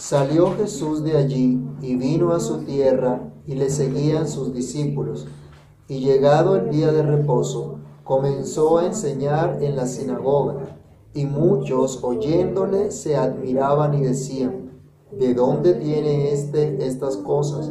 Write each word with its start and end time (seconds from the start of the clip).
Salió 0.00 0.56
Jesús 0.56 1.04
de 1.04 1.18
allí 1.18 1.62
y 1.82 1.94
vino 1.94 2.32
a 2.32 2.40
su 2.40 2.62
tierra 2.62 3.20
y 3.46 3.54
le 3.54 3.68
seguían 3.68 4.26
sus 4.26 4.54
discípulos. 4.54 5.28
Y 5.88 6.00
llegado 6.00 6.56
el 6.56 6.70
día 6.70 6.90
de 6.90 7.02
reposo, 7.02 7.80
comenzó 8.02 8.78
a 8.78 8.86
enseñar 8.86 9.58
en 9.62 9.76
la 9.76 9.86
sinagoga. 9.86 10.78
Y 11.12 11.26
muchos 11.26 12.02
oyéndole 12.02 12.92
se 12.92 13.14
admiraban 13.14 13.92
y 13.92 14.00
decían, 14.00 14.70
¿de 15.12 15.34
dónde 15.34 15.74
tiene 15.74 16.32
éste 16.32 16.82
estas 16.86 17.18
cosas? 17.18 17.70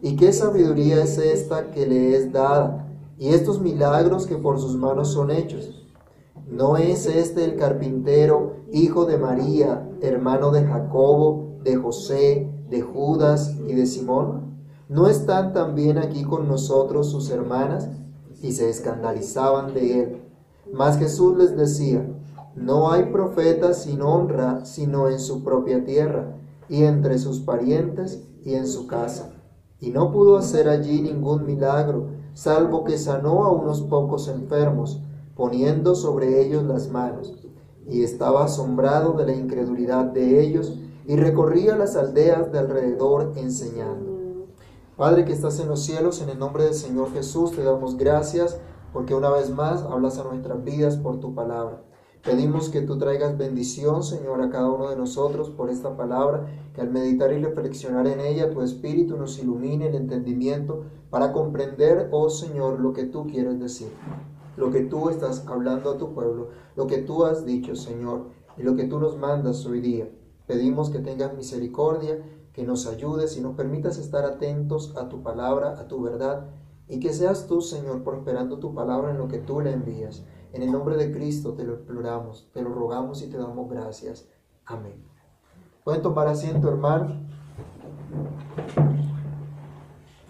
¿Y 0.00 0.16
qué 0.16 0.32
sabiduría 0.32 1.02
es 1.02 1.18
esta 1.18 1.72
que 1.72 1.86
le 1.86 2.16
es 2.16 2.32
dada? 2.32 2.88
Y 3.18 3.28
estos 3.28 3.60
milagros 3.60 4.26
que 4.26 4.36
por 4.36 4.58
sus 4.58 4.76
manos 4.76 5.12
son 5.12 5.30
hechos. 5.30 5.86
¿No 6.48 6.78
es 6.78 7.04
este 7.04 7.44
el 7.44 7.56
carpintero, 7.56 8.54
hijo 8.72 9.04
de 9.04 9.18
María, 9.18 9.86
hermano 10.00 10.52
de 10.52 10.64
Jacobo, 10.64 11.45
de 11.66 11.74
José, 11.74 12.48
de 12.70 12.80
Judas 12.80 13.56
y 13.66 13.74
de 13.74 13.86
Simón? 13.86 14.56
¿No 14.88 15.08
están 15.08 15.52
también 15.52 15.98
aquí 15.98 16.22
con 16.22 16.46
nosotros 16.46 17.10
sus 17.10 17.28
hermanas? 17.30 17.88
Y 18.40 18.52
se 18.52 18.70
escandalizaban 18.70 19.74
de 19.74 20.00
él. 20.00 20.22
Mas 20.72 20.96
Jesús 20.96 21.36
les 21.36 21.56
decía, 21.56 22.06
no 22.54 22.92
hay 22.92 23.06
profeta 23.10 23.74
sin 23.74 24.00
honra 24.00 24.64
sino 24.64 25.08
en 25.08 25.18
su 25.18 25.42
propia 25.42 25.84
tierra 25.84 26.36
y 26.68 26.84
entre 26.84 27.18
sus 27.18 27.40
parientes 27.40 28.22
y 28.44 28.54
en 28.54 28.68
su 28.68 28.86
casa. 28.86 29.32
Y 29.80 29.90
no 29.90 30.12
pudo 30.12 30.36
hacer 30.36 30.68
allí 30.68 31.02
ningún 31.02 31.44
milagro, 31.44 32.10
salvo 32.32 32.84
que 32.84 32.96
sanó 32.96 33.44
a 33.44 33.50
unos 33.50 33.82
pocos 33.82 34.28
enfermos, 34.28 35.02
poniendo 35.34 35.96
sobre 35.96 36.46
ellos 36.46 36.62
las 36.62 36.88
manos. 36.90 37.34
Y 37.88 38.04
estaba 38.04 38.44
asombrado 38.44 39.14
de 39.14 39.26
la 39.26 39.34
incredulidad 39.34 40.04
de 40.06 40.40
ellos 40.40 40.78
y 41.06 41.16
recorría 41.16 41.76
las 41.76 41.96
aldeas 41.96 42.50
de 42.52 42.58
alrededor 42.58 43.32
enseñando. 43.36 44.46
Padre 44.96 45.24
que 45.24 45.32
estás 45.32 45.60
en 45.60 45.68
los 45.68 45.84
cielos, 45.84 46.20
en 46.20 46.30
el 46.30 46.38
nombre 46.38 46.64
del 46.64 46.74
Señor 46.74 47.12
Jesús 47.12 47.52
te 47.52 47.62
damos 47.62 47.96
gracias 47.96 48.58
porque 48.92 49.14
una 49.14 49.30
vez 49.30 49.50
más 49.50 49.82
hablas 49.82 50.18
a 50.18 50.24
nuestras 50.24 50.64
vidas 50.64 50.96
por 50.96 51.20
tu 51.20 51.34
palabra. 51.34 51.82
Pedimos 52.24 52.70
que 52.70 52.80
tú 52.80 52.98
traigas 52.98 53.38
bendición, 53.38 54.02
Señor, 54.02 54.42
a 54.42 54.50
cada 54.50 54.68
uno 54.68 54.90
de 54.90 54.96
nosotros 54.96 55.50
por 55.50 55.70
esta 55.70 55.96
palabra, 55.96 56.46
que 56.74 56.80
al 56.80 56.90
meditar 56.90 57.32
y 57.32 57.40
reflexionar 57.40 58.08
en 58.08 58.18
ella, 58.18 58.50
tu 58.50 58.62
Espíritu 58.62 59.16
nos 59.16 59.38
ilumine 59.38 59.86
el 59.86 59.94
entendimiento 59.94 60.86
para 61.08 61.32
comprender, 61.32 62.08
oh 62.10 62.28
Señor, 62.28 62.80
lo 62.80 62.92
que 62.92 63.04
tú 63.04 63.26
quieres 63.28 63.60
decir, 63.60 63.92
lo 64.56 64.72
que 64.72 64.80
tú 64.80 65.08
estás 65.08 65.46
hablando 65.46 65.90
a 65.90 65.98
tu 65.98 66.14
pueblo, 66.14 66.48
lo 66.74 66.88
que 66.88 66.98
tú 66.98 67.24
has 67.24 67.46
dicho, 67.46 67.76
Señor, 67.76 68.30
y 68.56 68.64
lo 68.64 68.74
que 68.74 68.84
tú 68.84 68.98
nos 68.98 69.16
mandas 69.16 69.64
hoy 69.66 69.80
día. 69.80 70.08
Pedimos 70.46 70.90
que 70.90 71.00
tengas 71.00 71.34
misericordia, 71.34 72.22
que 72.52 72.62
nos 72.62 72.86
ayudes 72.86 73.36
y 73.36 73.40
nos 73.40 73.56
permitas 73.56 73.98
estar 73.98 74.24
atentos 74.24 74.96
a 74.96 75.08
tu 75.08 75.22
palabra, 75.22 75.78
a 75.78 75.88
tu 75.88 76.00
verdad, 76.00 76.46
y 76.88 77.00
que 77.00 77.12
seas 77.12 77.46
tú, 77.46 77.60
Señor, 77.60 78.04
prosperando 78.04 78.58
tu 78.58 78.72
palabra 78.72 79.10
en 79.10 79.18
lo 79.18 79.26
que 79.26 79.38
tú 79.38 79.60
le 79.60 79.72
envías. 79.72 80.24
En 80.52 80.62
el 80.62 80.70
nombre 80.70 80.96
de 80.96 81.12
Cristo 81.12 81.54
te 81.54 81.64
lo 81.64 81.74
imploramos, 81.74 82.48
te 82.54 82.62
lo 82.62 82.72
rogamos 82.72 83.22
y 83.22 83.26
te 83.26 83.36
damos 83.36 83.68
gracias. 83.68 84.28
Amén. 84.64 85.04
Pueden 85.84 86.00
tomar 86.00 86.28
asiento, 86.28 86.68
hermano. 86.68 87.26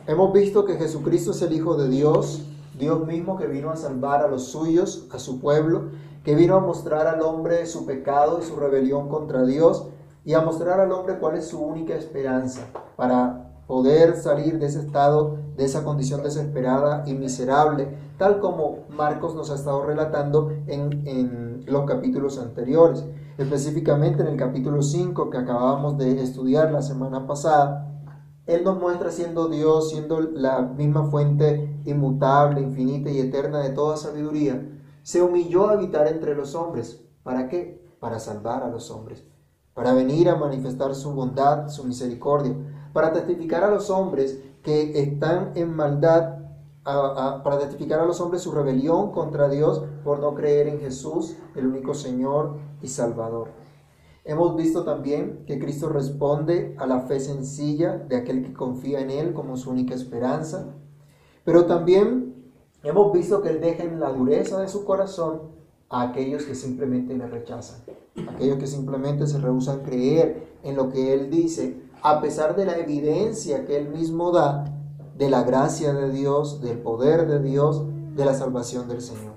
Hemos 0.07 0.33
visto 0.33 0.65
que 0.65 0.77
Jesucristo 0.77 1.33
es 1.33 1.43
el 1.43 1.53
Hijo 1.53 1.77
de 1.77 1.89
Dios, 1.89 2.43
Dios 2.79 3.07
mismo 3.07 3.37
que 3.37 3.47
vino 3.47 3.71
a 3.71 3.77
salvar 3.77 4.23
a 4.23 4.29
los 4.29 4.45
suyos, 4.45 5.07
a 5.13 5.19
su 5.19 5.41
pueblo, 5.41 5.91
que 6.25 6.35
vino 6.35 6.57
a 6.57 6.61
mostrar 6.61 7.07
al 7.07 7.21
hombre 7.21 7.67
su 7.67 7.87
pecado 7.87 8.41
y 8.41 8.45
su 8.45 8.57
rebelión 8.57 9.09
contra 9.09 9.45
Dios 9.45 9.91
y 10.27 10.35
a 10.35 10.41
mostrar 10.41 10.81
al 10.81 10.91
hombre 10.91 11.19
cuál 11.21 11.37
es 11.37 11.47
su 11.47 11.63
única 11.63 11.95
esperanza 11.95 12.63
para 12.97 13.63
poder 13.69 14.17
salir 14.17 14.59
de 14.59 14.67
ese 14.67 14.81
estado, 14.81 15.39
de 15.57 15.65
esa 15.65 15.85
condición 15.85 16.25
desesperada 16.25 17.05
y 17.07 17.15
miserable, 17.15 17.97
tal 18.19 18.41
como 18.41 18.87
Marcos 18.89 19.37
nos 19.37 19.53
ha 19.53 19.55
estado 19.55 19.85
relatando 19.87 20.51
en, 20.67 21.07
en 21.07 21.65
los 21.67 21.87
capítulos 21.87 22.41
anteriores. 22.41 23.05
Específicamente 23.39 24.23
en 24.23 24.29
el 24.29 24.37
capítulo 24.37 24.83
5 24.83 25.31
que 25.31 25.39
acabamos 25.39 25.97
de 25.97 26.21
estudiar 26.21 26.73
la 26.73 26.83
semana 26.83 27.25
pasada, 27.29 28.03
Él 28.47 28.65
nos 28.65 28.81
muestra 28.81 29.13
siendo 29.13 29.47
Dios, 29.47 29.91
siendo 29.91 30.21
la 30.21 30.61
misma 30.63 31.05
fuente 31.05 31.83
inmutable, 31.85 32.61
infinita 32.63 33.11
y 33.11 33.21
eterna 33.21 33.61
de 33.61 33.71
toda 33.71 33.97
sabiduría, 33.97 34.61
se 35.05 35.23
humilló 35.23 35.69
a 35.69 35.75
habitar 35.75 36.09
entre 36.09 36.35
los 36.35 36.57
hombres. 36.57 37.01
¿Para 37.23 37.49
qué? 37.49 37.81
Para 38.01 38.19
salvar 38.19 38.65
a 38.65 38.69
los 38.69 38.91
hombres 38.91 39.25
para 39.77 39.93
venir 39.93 40.31
a 40.31 40.37
manifestar 40.37 40.95
su 40.95 41.13
bondad, 41.13 41.69
su 41.69 41.85
misericordia, 41.85 42.57
para 42.95 43.13
testificar 43.13 43.63
a 43.63 43.71
los 43.71 43.91
hombres 43.91 44.43
que 44.63 44.99
están 44.99 45.53
en 45.55 45.77
maldad, 45.77 46.39
para 46.83 47.59
testificar 47.59 48.01
a 48.01 48.07
los 48.07 48.19
hombres 48.23 48.41
su 48.41 48.53
rebelión 48.53 49.13
contra 49.13 49.51
Dios 49.51 49.85
por 50.03 50.19
no 50.21 50.35
creer 50.35 50.69
en 50.69 50.81
Jesús, 50.81 51.37
el 51.55 51.67
único 51.67 51.93
Señor 51.93 52.57
y 52.81 52.89
Salvador. 52.89 53.51
Hemos 54.25 54.57
visto 54.57 54.83
también 54.83 55.45
que 55.47 55.59
Cristo 55.59 55.91
responde 55.91 56.75
a 56.79 56.87
la 56.87 57.01
fe 57.01 57.21
sencilla 57.21 57.99
de 57.99 58.17
aquel 58.17 58.43
que 58.43 58.55
confía 58.55 59.01
en 59.01 59.11
Él 59.11 59.35
como 59.35 59.59
su 59.59 59.71
única 59.71 59.95
esperanza, 59.95 60.75
pero 61.45 61.67
también 61.67 62.51
hemos 62.83 63.13
visto 63.13 63.43
que 63.43 63.51
Él 63.51 63.61
deja 63.61 63.83
en 63.83 64.01
la 64.01 64.11
dureza 64.11 64.59
de 64.59 64.69
su 64.69 64.87
corazón 64.87 65.55
a 65.89 66.03
aquellos 66.03 66.45
que 66.45 66.55
simplemente 66.55 67.17
le 67.17 67.27
rechazan, 67.27 67.81
aquellos 68.29 68.59
que 68.59 68.67
simplemente 68.67 69.27
se 69.27 69.39
rehusan 69.39 69.81
creer 69.81 70.59
en 70.63 70.77
lo 70.77 70.91
que 70.91 71.15
Él 71.15 71.31
dice, 71.31 71.81
a 72.03 72.21
pesar 72.21 72.57
de 72.57 72.65
la 72.65 72.79
evidencia 72.79 73.65
que 73.65 73.77
Él 73.77 73.89
mismo 73.89 74.33
da 74.33 74.73
de 75.17 75.31
la 75.31 75.43
gracia 75.45 75.93
de 75.93 76.11
Dios, 76.11 76.61
del 76.61 76.79
poder 76.79 77.27
de 77.27 77.41
Dios, 77.41 77.85
de 78.15 78.25
la 78.25 78.35
salvación 78.35 78.89
del 78.89 79.01
Señor. 79.01 79.35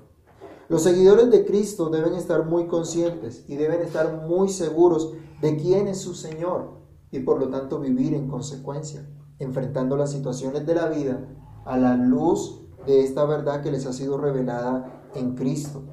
Los 0.68 0.84
seguidores 0.84 1.32
de 1.32 1.46
Cristo 1.46 1.90
deben 1.90 2.14
estar 2.14 2.46
muy 2.46 2.68
conscientes 2.68 3.44
y 3.48 3.56
deben 3.56 3.82
estar 3.82 4.28
muy 4.28 4.50
seguros 4.50 5.14
de 5.42 5.58
quién 5.58 5.88
es 5.88 6.00
su 6.00 6.14
Señor 6.14 6.80
y 7.12 7.20
por 7.20 7.40
lo 7.40 7.50
tanto 7.50 7.80
vivir 7.80 8.14
en 8.14 8.28
consecuencia, 8.28 9.10
enfrentando 9.40 9.98
las 9.98 10.12
situaciones 10.12 10.66
de 10.66 10.76
la 10.76 10.88
vida 10.88 11.28
a 11.66 11.78
la 11.78 11.96
luz 11.96 12.62
de 12.86 13.04
esta 13.04 13.26
verdad 13.26 13.62
que 13.62 13.72
les 13.72 13.86
ha 13.86 13.94
sido 13.94 14.18
revelada 14.18 15.10
en 15.16 15.36
Cristo. 15.36 15.84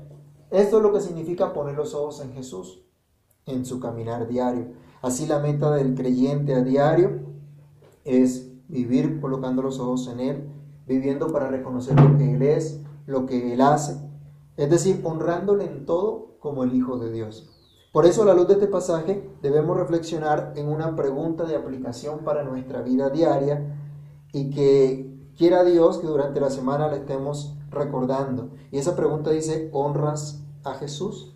Esto 0.50 0.76
es 0.76 0.82
lo 0.82 0.92
que 0.92 1.00
significa 1.00 1.52
poner 1.52 1.74
los 1.74 1.94
ojos 1.94 2.20
en 2.20 2.32
Jesús, 2.32 2.82
en 3.46 3.64
su 3.64 3.80
caminar 3.80 4.28
diario. 4.28 4.68
Así 5.02 5.26
la 5.26 5.38
meta 5.38 5.70
del 5.72 5.94
creyente 5.94 6.54
a 6.54 6.62
diario 6.62 7.20
es 8.04 8.50
vivir 8.68 9.20
colocando 9.20 9.62
los 9.62 9.78
ojos 9.80 10.08
en 10.08 10.20
Él, 10.20 10.48
viviendo 10.86 11.32
para 11.32 11.48
reconocer 11.48 11.98
lo 12.00 12.16
que 12.16 12.34
Él 12.34 12.42
es, 12.42 12.80
lo 13.06 13.26
que 13.26 13.52
Él 13.52 13.60
hace, 13.60 14.00
es 14.56 14.70
decir, 14.70 15.00
honrándole 15.04 15.64
en 15.64 15.84
todo 15.84 16.36
como 16.38 16.64
el 16.64 16.74
Hijo 16.74 16.98
de 16.98 17.12
Dios. 17.12 17.50
Por 17.92 18.06
eso 18.06 18.22
a 18.22 18.26
la 18.26 18.34
luz 18.34 18.46
de 18.46 18.54
este 18.54 18.66
pasaje 18.66 19.30
debemos 19.42 19.76
reflexionar 19.76 20.52
en 20.56 20.68
una 20.68 20.94
pregunta 20.94 21.44
de 21.44 21.56
aplicación 21.56 22.20
para 22.20 22.44
nuestra 22.44 22.82
vida 22.82 23.10
diaria 23.10 23.74
y 24.32 24.50
que 24.50 25.30
quiera 25.36 25.64
Dios 25.64 25.98
que 25.98 26.06
durante 26.06 26.40
la 26.40 26.50
semana 26.50 26.88
le 26.88 26.96
estemos 26.98 27.55
recordando. 27.70 28.50
Y 28.70 28.78
esa 28.78 28.96
pregunta 28.96 29.30
dice, 29.30 29.70
¿honras 29.72 30.42
a 30.64 30.74
Jesús? 30.74 31.32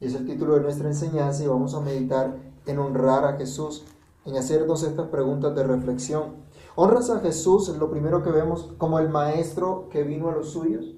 Y 0.00 0.06
es 0.06 0.14
el 0.14 0.26
título 0.26 0.54
de 0.54 0.62
nuestra 0.62 0.88
enseñanza 0.88 1.44
y 1.44 1.46
vamos 1.46 1.74
a 1.74 1.80
meditar 1.80 2.36
en 2.66 2.78
honrar 2.78 3.24
a 3.24 3.36
Jesús, 3.36 3.84
en 4.24 4.36
hacernos 4.36 4.82
estas 4.82 5.08
preguntas 5.08 5.54
de 5.54 5.64
reflexión. 5.64 6.42
¿Honras 6.74 7.10
a 7.10 7.20
Jesús? 7.20 7.68
Es 7.68 7.76
lo 7.76 7.90
primero 7.90 8.22
que 8.22 8.30
vemos 8.30 8.70
como 8.78 8.98
el 8.98 9.08
maestro 9.08 9.88
que 9.90 10.02
vino 10.02 10.28
a 10.28 10.32
los 10.32 10.50
suyos. 10.50 10.94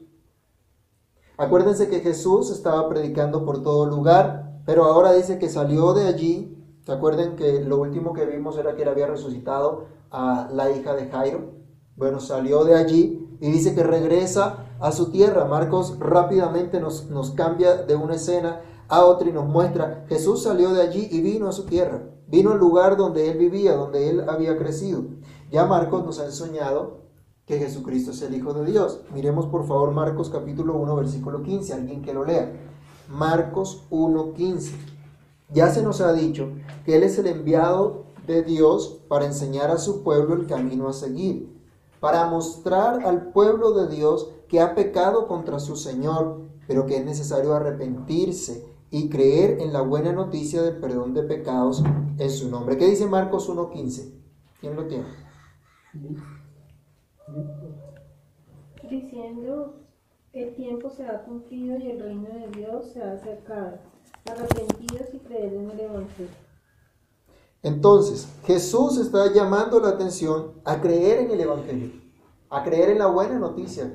Acuérdense 1.37 1.89
que 1.89 2.01
Jesús 2.01 2.51
estaba 2.51 2.89
predicando 2.89 3.45
por 3.45 3.63
todo 3.63 3.87
lugar, 3.87 4.61
pero 4.65 4.85
ahora 4.85 5.13
dice 5.13 5.39
que 5.39 5.49
salió 5.49 5.93
de 5.93 6.07
allí. 6.07 6.51
¿Se 6.87 7.37
que 7.37 7.65
lo 7.65 7.81
último 7.81 8.13
que 8.13 8.27
vimos 8.27 8.59
era 8.59 8.77
que 8.77 8.83
él 8.83 8.89
había 8.89 9.07
resucitado 9.07 9.87
a 10.11 10.49
la 10.53 10.71
hija 10.71 10.95
de 10.95 11.09
Jairo? 11.09 11.55
Bueno, 11.97 12.21
salió 12.21 12.65
de 12.65 12.75
allí 12.75 13.24
y 13.45 13.51
dice 13.51 13.75
que 13.75 13.83
regresa 13.83 14.65
a 14.81 14.91
su 14.91 15.11
tierra. 15.11 15.45
Marcos 15.45 15.99
rápidamente 15.99 16.81
nos, 16.81 17.11
nos 17.11 17.33
cambia 17.33 17.77
de 17.77 17.95
una 17.95 18.15
escena 18.15 18.63
a 18.89 19.05
otra 19.05 19.29
y 19.29 19.33
nos 19.33 19.45
muestra, 19.45 20.07
Jesús 20.09 20.45
salió 20.45 20.73
de 20.73 20.81
allí 20.81 21.09
y 21.11 21.21
vino 21.21 21.47
a 21.47 21.53
su 21.53 21.67
tierra, 21.67 22.05
vino 22.27 22.53
al 22.53 22.59
lugar 22.59 22.97
donde 22.97 23.31
él 23.31 23.37
vivía, 23.37 23.75
donde 23.75 24.09
él 24.09 24.31
había 24.31 24.57
crecido. 24.57 25.05
Ya 25.51 25.67
Marcos 25.67 26.07
nos 26.07 26.21
ha 26.21 26.25
enseñado 26.25 27.03
que 27.45 27.59
Jesucristo 27.59 28.13
es 28.13 28.23
el 28.23 28.35
Hijo 28.35 28.55
de 28.55 28.65
Dios. 28.65 29.03
Miremos 29.13 29.45
por 29.45 29.67
favor 29.67 29.91
Marcos 29.91 30.31
capítulo 30.31 30.77
1, 30.77 30.97
versículo 30.97 31.43
15, 31.43 31.75
alguien 31.75 32.01
que 32.01 32.15
lo 32.15 32.25
lea. 32.25 32.51
Marcos 33.11 33.85
1, 33.91 34.33
15. 34.33 34.75
Ya 35.53 35.69
se 35.69 35.83
nos 35.83 36.01
ha 36.01 36.15
dicho 36.15 36.49
que 36.87 36.97
Él 36.97 37.03
es 37.03 37.19
el 37.19 37.27
enviado 37.27 38.05
de 38.27 38.43
Dios 38.43 39.01
para 39.07 39.27
enseñar 39.27 39.71
a 39.71 39.77
su 39.77 40.03
pueblo 40.03 40.35
el 40.35 40.47
camino 40.47 40.89
a 40.89 40.95
seguir 40.95 41.54
para 42.05 42.27
mostrar 42.27 43.07
al 43.07 43.33
pueblo 43.33 43.73
de 43.73 43.89
Dios 43.97 44.31
que 44.47 44.61
ha 44.61 44.75
pecado 44.75 45.27
contra 45.27 45.59
su 45.59 45.75
Señor, 45.75 46.43
pero 46.67 46.85
que 46.85 46.99
es 46.99 47.05
necesario 47.07 47.55
arrepentirse 47.55 48.63
y 48.91 49.09
creer 49.09 49.63
en 49.63 49.73
la 49.73 49.81
buena 49.81 50.13
noticia 50.13 50.61
del 50.61 50.77
perdón 50.77 51.15
de 51.15 51.23
pecados 51.23 51.83
en 52.19 52.31
su 52.31 52.51
nombre. 52.51 52.77
¿Qué 52.77 52.89
dice 52.89 53.07
Marcos 53.07 53.49
1.15? 53.49 54.21
¿Quién 54.61 54.77
lo 54.77 54.87
tiene? 54.87 55.07
Diciendo, 58.91 59.77
el 60.35 60.55
tiempo 60.57 60.91
se 60.91 61.07
ha 61.07 61.25
cumplido 61.25 61.79
y 61.79 61.91
el 61.91 62.01
reino 62.01 62.29
de 62.29 62.49
Dios 62.49 62.85
se 62.93 63.03
ha 63.03 63.13
acercado. 63.13 63.79
Arrepentidos 64.31 65.09
y 65.15 65.21
creer 65.21 65.55
en 65.55 65.71
el 65.71 65.81
Evangelio. 65.81 66.44
Entonces, 67.65 68.29
Jesús 68.45 68.99
está 68.99 69.33
llamando 69.33 69.81
la 69.81 69.89
atención 69.89 70.53
a 70.65 70.81
creer 70.83 71.21
en 71.21 71.31
el 71.31 71.41
Evangelio, 71.41 71.89
a 72.51 72.63
creer 72.63 72.91
en 72.91 72.99
la 72.99 73.07
buena 73.07 73.39
noticia 73.39 73.91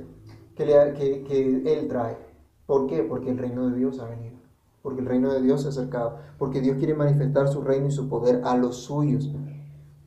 que, 0.55 0.65
le- 0.65 0.93
que- 1.23 1.63
Él 1.71 1.87
trae. 1.87 2.17
¿Por 2.65 2.87
qué? 2.87 3.03
Porque 3.03 3.29
el 3.29 3.37
reino 3.37 3.69
de 3.69 3.77
Dios 3.77 3.99
ha 3.99 4.05
venido, 4.05 4.37
porque 4.81 5.01
el 5.01 5.05
reino 5.07 5.31
de 5.31 5.41
Dios 5.41 5.61
se 5.61 5.67
ha 5.67 5.69
acercado, 5.69 6.17
porque 6.39 6.61
Dios 6.61 6.77
quiere 6.77 6.95
manifestar 6.95 7.47
su 7.47 7.61
reino 7.61 7.87
y 7.87 7.91
su 7.91 8.09
poder 8.09 8.41
a 8.43 8.57
los 8.57 8.75
suyos. 8.77 9.29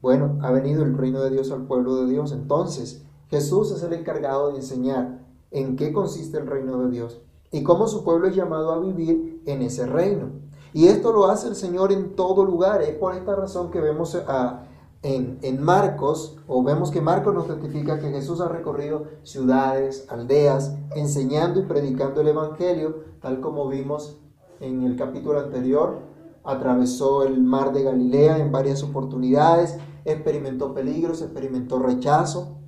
Bueno, 0.00 0.38
ha 0.42 0.50
venido 0.50 0.82
el 0.82 0.98
reino 0.98 1.22
de 1.22 1.30
Dios 1.30 1.52
al 1.52 1.64
pueblo 1.66 1.94
de 2.04 2.10
Dios. 2.10 2.32
Entonces, 2.32 3.04
Jesús 3.28 3.70
es 3.70 3.84
el 3.84 3.92
encargado 3.92 4.50
de 4.50 4.56
enseñar 4.56 5.20
en 5.52 5.76
qué 5.76 5.92
consiste 5.92 6.36
el 6.38 6.48
reino 6.48 6.78
de 6.82 6.90
Dios 6.90 7.20
y 7.52 7.62
cómo 7.62 7.86
su 7.86 8.02
pueblo 8.02 8.26
es 8.26 8.34
llamado 8.34 8.72
a 8.72 8.80
vivir 8.80 9.40
en 9.46 9.62
ese 9.62 9.86
reino. 9.86 10.30
Y 10.72 10.88
esto 10.88 11.12
lo 11.12 11.26
hace 11.26 11.48
el 11.48 11.54
Señor 11.54 11.92
en 11.92 12.14
todo 12.16 12.44
lugar. 12.44 12.82
Es 12.82 12.94
por 12.96 13.14
esta 13.14 13.34
razón 13.34 13.70
que 13.70 13.80
vemos 13.80 14.14
a- 14.14 14.66
en, 15.02 15.62
Marcos, 15.62 16.38
o 16.46 16.62
vemos 16.62 16.90
que 16.90 17.00
Marcos 17.00 17.34
nos 17.34 17.48
testifica 17.48 17.98
que 17.98 18.10
Jesús 18.10 18.40
ha 18.40 18.48
recorrido 18.48 19.06
ciudades, 19.24 20.06
aldeas, 20.08 20.76
enseñando 20.94 21.58
y 21.60 21.64
predicando 21.64 22.20
el 22.20 22.28
Evangelio, 22.28 23.02
tal 23.20 23.40
como 23.40 23.68
vimos 23.68 24.18
en 24.60 24.82
el 24.84 24.96
capítulo 24.96 25.40
anterior. 25.40 25.98
Atravesó 26.44 27.24
el 27.24 27.42
mar 27.42 27.72
de 27.72 27.82
Galilea 27.82 28.38
en 28.38 28.52
varias 28.52 28.82
oportunidades, 28.84 29.76
experimentó 30.04 30.72
peligros, 30.72 31.20
experimentó 31.20 31.78
rechazo, 31.80 32.58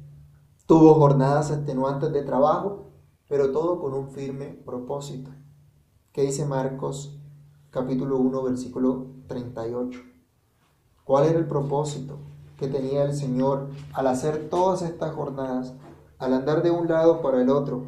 tuvo 0.67 0.95
jornadas 0.95 1.51
extenuantes 1.51 2.13
de 2.13 2.23
trabajo, 2.23 2.91
pero 3.29 3.53
todo 3.53 3.81
con 3.81 3.95
un 3.95 4.09
firme 4.09 4.61
propósito. 4.65 5.31
¿Qué 6.13 6.23
dice 6.23 6.47
Marcos 6.47 7.21
capítulo 7.75 8.19
1 8.19 8.43
versículo 8.45 9.07
38? 9.27 10.01
¿Cuál 11.03 11.27
era 11.27 11.41
el 11.41 11.49
propósito 11.49 12.19
que 12.57 12.69
tenía 12.69 13.03
el 13.03 13.13
Señor 13.13 13.67
al 13.93 14.07
hacer 14.07 14.49
todas 14.49 14.83
estas 14.83 15.13
jornadas, 15.13 15.75
al 16.19 16.35
andar 16.35 16.63
de 16.63 16.71
un 16.71 16.87
lado 16.87 17.21
para 17.21 17.43
el 17.43 17.51
otro, 17.51 17.87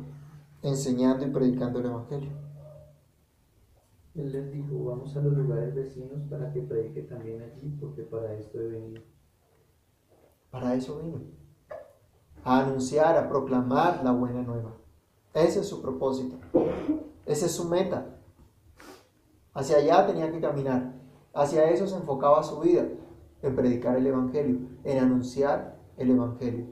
enseñando 0.62 1.24
y 1.24 1.30
predicando 1.30 1.78
el 1.78 1.86
Evangelio? 1.86 2.30
Él 4.16 4.32
les 4.32 4.50
dijo, 4.50 4.86
vamos 4.86 5.16
a 5.16 5.20
los 5.20 5.32
lugares 5.34 5.72
vecinos 5.72 6.18
para 6.28 6.52
que 6.52 6.62
predique 6.62 7.02
también 7.02 7.42
allí, 7.42 7.68
porque 7.80 8.02
para 8.02 8.34
esto 8.34 8.60
he 8.60 8.66
venido. 8.66 9.02
Para 10.50 10.74
eso 10.74 10.98
vino. 10.98 11.20
A 12.42 12.64
anunciar, 12.64 13.16
a 13.16 13.28
proclamar 13.28 14.02
la 14.02 14.10
buena 14.10 14.42
nueva. 14.42 14.72
Ese 15.32 15.60
es 15.60 15.68
su 15.68 15.80
propósito. 15.80 16.38
Esa 17.24 17.46
es 17.46 17.52
su 17.52 17.68
meta. 17.68 18.15
Hacia 19.56 19.78
allá 19.78 20.06
tenía 20.06 20.30
que 20.30 20.38
caminar. 20.38 20.92
Hacia 21.32 21.70
eso 21.70 21.86
se 21.86 21.96
enfocaba 21.96 22.42
su 22.42 22.60
vida. 22.60 22.84
En 23.40 23.56
predicar 23.56 23.96
el 23.96 24.06
Evangelio. 24.06 24.58
En 24.84 24.98
anunciar 24.98 25.78
el 25.96 26.10
Evangelio. 26.10 26.66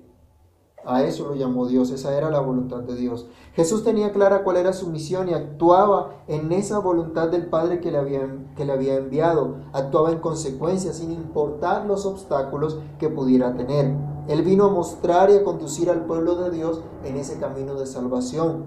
A 0.85 1.03
eso 1.03 1.27
lo 1.27 1.35
llamó 1.35 1.67
Dios. 1.67 1.91
Esa 1.91 2.15
era 2.15 2.29
la 2.29 2.41
voluntad 2.41 2.81
de 2.81 2.95
Dios. 2.95 3.27
Jesús 3.55 3.85
tenía 3.85 4.13
clara 4.13 4.45
cuál 4.45 4.59
era 4.59 4.75
su 4.75 4.91
misión 4.91 5.31
y 5.31 5.33
actuaba 5.33 6.11
en 6.29 6.53
esa 6.53 6.79
voluntad 6.79 7.29
del 7.29 7.47
Padre 7.47 7.81
que 7.81 7.91
le 7.91 7.97
había, 7.97 8.21
que 8.55 8.67
le 8.67 8.75
había 8.75 8.97
enviado. 8.97 9.63
Actuaba 9.73 10.13
en 10.13 10.19
consecuencia 10.19 10.93
sin 10.93 11.11
importar 11.11 11.87
los 11.87 12.05
obstáculos 12.05 12.81
que 12.99 13.09
pudiera 13.09 13.55
tener. 13.57 13.97
Él 14.29 14.43
vino 14.43 14.67
a 14.67 14.71
mostrar 14.71 15.31
y 15.31 15.37
a 15.37 15.45
conducir 15.45 15.89
al 15.89 16.05
pueblo 16.05 16.35
de 16.35 16.51
Dios 16.51 16.83
en 17.03 17.17
ese 17.17 17.39
camino 17.39 17.77
de 17.77 17.87
salvación. 17.87 18.67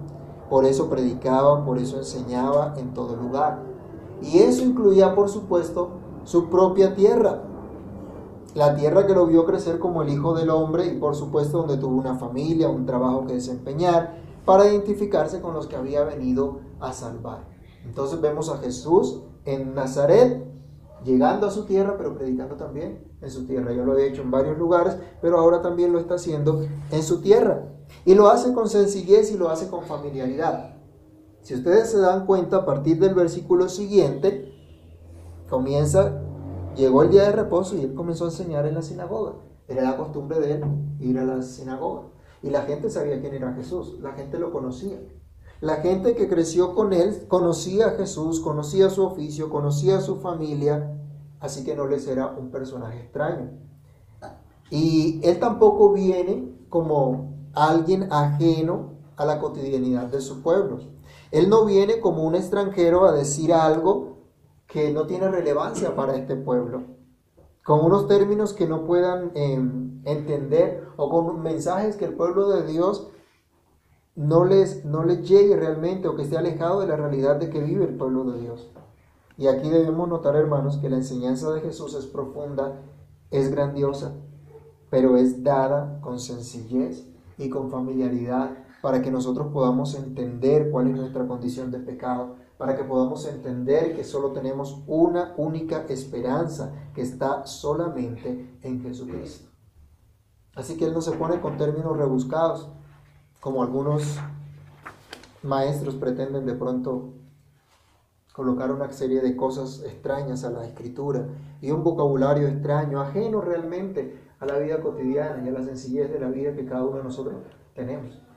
Por 0.50 0.64
eso 0.64 0.90
predicaba, 0.90 1.64
por 1.64 1.78
eso 1.78 1.98
enseñaba 1.98 2.74
en 2.78 2.94
todo 2.94 3.14
lugar. 3.14 3.77
Y 4.22 4.38
eso 4.38 4.64
incluía, 4.64 5.14
por 5.14 5.28
supuesto, 5.28 5.90
su 6.24 6.48
propia 6.48 6.94
tierra. 6.94 7.42
La 8.54 8.74
tierra 8.74 9.06
que 9.06 9.14
lo 9.14 9.26
vio 9.26 9.44
crecer 9.44 9.78
como 9.78 10.02
el 10.02 10.08
Hijo 10.08 10.34
del 10.34 10.50
Hombre 10.50 10.86
y 10.86 10.98
por 10.98 11.14
supuesto 11.14 11.58
donde 11.58 11.76
tuvo 11.76 11.96
una 11.96 12.16
familia, 12.16 12.68
un 12.68 12.86
trabajo 12.86 13.26
que 13.26 13.34
desempeñar 13.34 14.18
para 14.44 14.66
identificarse 14.66 15.40
con 15.40 15.54
los 15.54 15.66
que 15.66 15.76
había 15.76 16.02
venido 16.04 16.60
a 16.80 16.92
salvar. 16.92 17.46
Entonces 17.84 18.20
vemos 18.20 18.48
a 18.48 18.58
Jesús 18.58 19.20
en 19.44 19.74
Nazaret, 19.74 20.44
llegando 21.04 21.46
a 21.46 21.50
su 21.50 21.64
tierra, 21.64 21.96
pero 21.96 22.14
predicando 22.14 22.56
también 22.56 23.06
en 23.20 23.30
su 23.30 23.46
tierra. 23.46 23.72
Yo 23.72 23.84
lo 23.84 23.96
he 23.96 24.08
hecho 24.08 24.22
en 24.22 24.30
varios 24.30 24.58
lugares, 24.58 24.96
pero 25.20 25.38
ahora 25.38 25.62
también 25.62 25.92
lo 25.92 25.98
está 25.98 26.14
haciendo 26.14 26.66
en 26.90 27.02
su 27.02 27.20
tierra. 27.20 27.68
Y 28.04 28.14
lo 28.14 28.28
hace 28.28 28.52
con 28.52 28.68
sencillez 28.68 29.30
y 29.30 29.36
lo 29.36 29.50
hace 29.50 29.68
con 29.68 29.84
familiaridad. 29.84 30.77
Si 31.48 31.54
ustedes 31.54 31.90
se 31.90 31.98
dan 31.98 32.26
cuenta, 32.26 32.58
a 32.58 32.66
partir 32.66 32.98
del 33.00 33.14
versículo 33.14 33.70
siguiente, 33.70 34.52
comienza, 35.48 36.20
llegó 36.76 37.02
el 37.02 37.10
día 37.10 37.22
de 37.22 37.32
reposo 37.32 37.74
y 37.74 37.80
él 37.80 37.94
comenzó 37.94 38.26
a 38.26 38.28
enseñar 38.28 38.66
en 38.66 38.74
la 38.74 38.82
sinagoga. 38.82 39.36
Era 39.66 39.80
la 39.80 39.96
costumbre 39.96 40.40
de 40.40 40.52
él 40.52 40.64
ir 41.00 41.18
a 41.18 41.24
la 41.24 41.40
sinagoga. 41.40 42.02
Y 42.42 42.50
la 42.50 42.64
gente 42.64 42.90
sabía 42.90 43.22
quién 43.22 43.32
era 43.32 43.54
Jesús, 43.54 43.98
la 44.02 44.12
gente 44.12 44.38
lo 44.38 44.52
conocía. 44.52 45.00
La 45.62 45.76
gente 45.76 46.14
que 46.14 46.28
creció 46.28 46.74
con 46.74 46.92
él 46.92 47.16
conocía 47.28 47.86
a 47.86 47.90
Jesús, 47.92 48.40
conocía 48.40 48.90
su 48.90 49.02
oficio, 49.02 49.48
conocía 49.48 49.96
a 49.96 50.02
su 50.02 50.16
familia, 50.16 51.00
así 51.40 51.64
que 51.64 51.74
no 51.74 51.86
les 51.86 52.06
era 52.08 52.26
un 52.26 52.50
personaje 52.50 53.00
extraño. 53.00 53.52
Y 54.68 55.18
él 55.24 55.40
tampoco 55.40 55.94
viene 55.94 56.52
como 56.68 57.32
alguien 57.54 58.12
ajeno 58.12 58.98
a 59.16 59.24
la 59.24 59.40
cotidianidad 59.40 60.08
de 60.08 60.20
su 60.20 60.42
pueblo. 60.42 60.97
Él 61.30 61.48
no 61.48 61.64
viene 61.64 62.00
como 62.00 62.24
un 62.24 62.34
extranjero 62.34 63.06
a 63.06 63.12
decir 63.12 63.52
algo 63.52 64.18
que 64.66 64.92
no 64.92 65.06
tiene 65.06 65.28
relevancia 65.28 65.94
para 65.96 66.16
este 66.16 66.36
pueblo, 66.36 66.82
con 67.64 67.84
unos 67.84 68.06
términos 68.06 68.52
que 68.52 68.66
no 68.66 68.84
puedan 68.84 69.32
eh, 69.34 69.60
entender 70.04 70.86
o 70.96 71.10
con 71.10 71.42
mensajes 71.42 71.96
que 71.96 72.04
el 72.04 72.14
pueblo 72.14 72.48
de 72.48 72.66
Dios 72.66 73.08
no 74.14 74.44
les, 74.44 74.84
no 74.84 75.04
les 75.04 75.26
llegue 75.28 75.56
realmente 75.56 76.08
o 76.08 76.16
que 76.16 76.22
esté 76.22 76.36
alejado 76.36 76.80
de 76.80 76.88
la 76.88 76.96
realidad 76.96 77.36
de 77.36 77.50
que 77.50 77.60
vive 77.60 77.84
el 77.84 77.96
pueblo 77.96 78.24
de 78.24 78.40
Dios. 78.40 78.70
Y 79.36 79.46
aquí 79.46 79.68
debemos 79.70 80.08
notar, 80.08 80.34
hermanos, 80.34 80.78
que 80.78 80.90
la 80.90 80.96
enseñanza 80.96 81.52
de 81.52 81.60
Jesús 81.60 81.94
es 81.94 82.06
profunda, 82.06 82.80
es 83.30 83.50
grandiosa, 83.50 84.12
pero 84.90 85.16
es 85.16 85.44
dada 85.44 86.00
con 86.00 86.18
sencillez 86.18 87.06
y 87.38 87.48
con 87.48 87.70
familiaridad 87.70 88.50
para 88.80 89.02
que 89.02 89.10
nosotros 89.10 89.48
podamos 89.52 89.94
entender 89.94 90.70
cuál 90.70 90.88
es 90.88 90.96
nuestra 90.96 91.26
condición 91.26 91.70
de 91.70 91.78
pecado, 91.78 92.36
para 92.56 92.76
que 92.76 92.84
podamos 92.84 93.26
entender 93.26 93.94
que 93.94 94.04
solo 94.04 94.32
tenemos 94.32 94.82
una 94.86 95.34
única 95.36 95.84
esperanza 95.88 96.72
que 96.94 97.02
está 97.02 97.46
solamente 97.46 98.58
en 98.62 98.82
Jesucristo. 98.82 99.48
Así 100.54 100.76
que 100.76 100.86
Él 100.86 100.92
no 100.92 101.00
se 101.00 101.12
pone 101.12 101.40
con 101.40 101.56
términos 101.56 101.96
rebuscados, 101.96 102.68
como 103.40 103.62
algunos 103.62 104.18
maestros 105.42 105.94
pretenden 105.94 106.46
de 106.46 106.54
pronto 106.54 107.14
colocar 108.32 108.70
una 108.72 108.90
serie 108.92 109.20
de 109.20 109.36
cosas 109.36 109.82
extrañas 109.84 110.44
a 110.44 110.50
la 110.50 110.66
escritura 110.66 111.26
y 111.60 111.70
un 111.70 111.82
vocabulario 111.82 112.46
extraño, 112.48 113.00
ajeno 113.00 113.40
realmente 113.40 114.20
a 114.40 114.46
la 114.46 114.58
vida 114.58 114.80
cotidiana 114.80 115.44
y 115.44 115.48
a 115.48 115.52
la 115.52 115.62
sencillez 115.62 116.12
de 116.12 116.20
la 116.20 116.28
vida 116.28 116.54
que 116.54 116.64
cada 116.64 116.84
uno 116.84 116.98
de 116.98 117.04
nosotros 117.04 117.34
tenemos. 117.74 118.27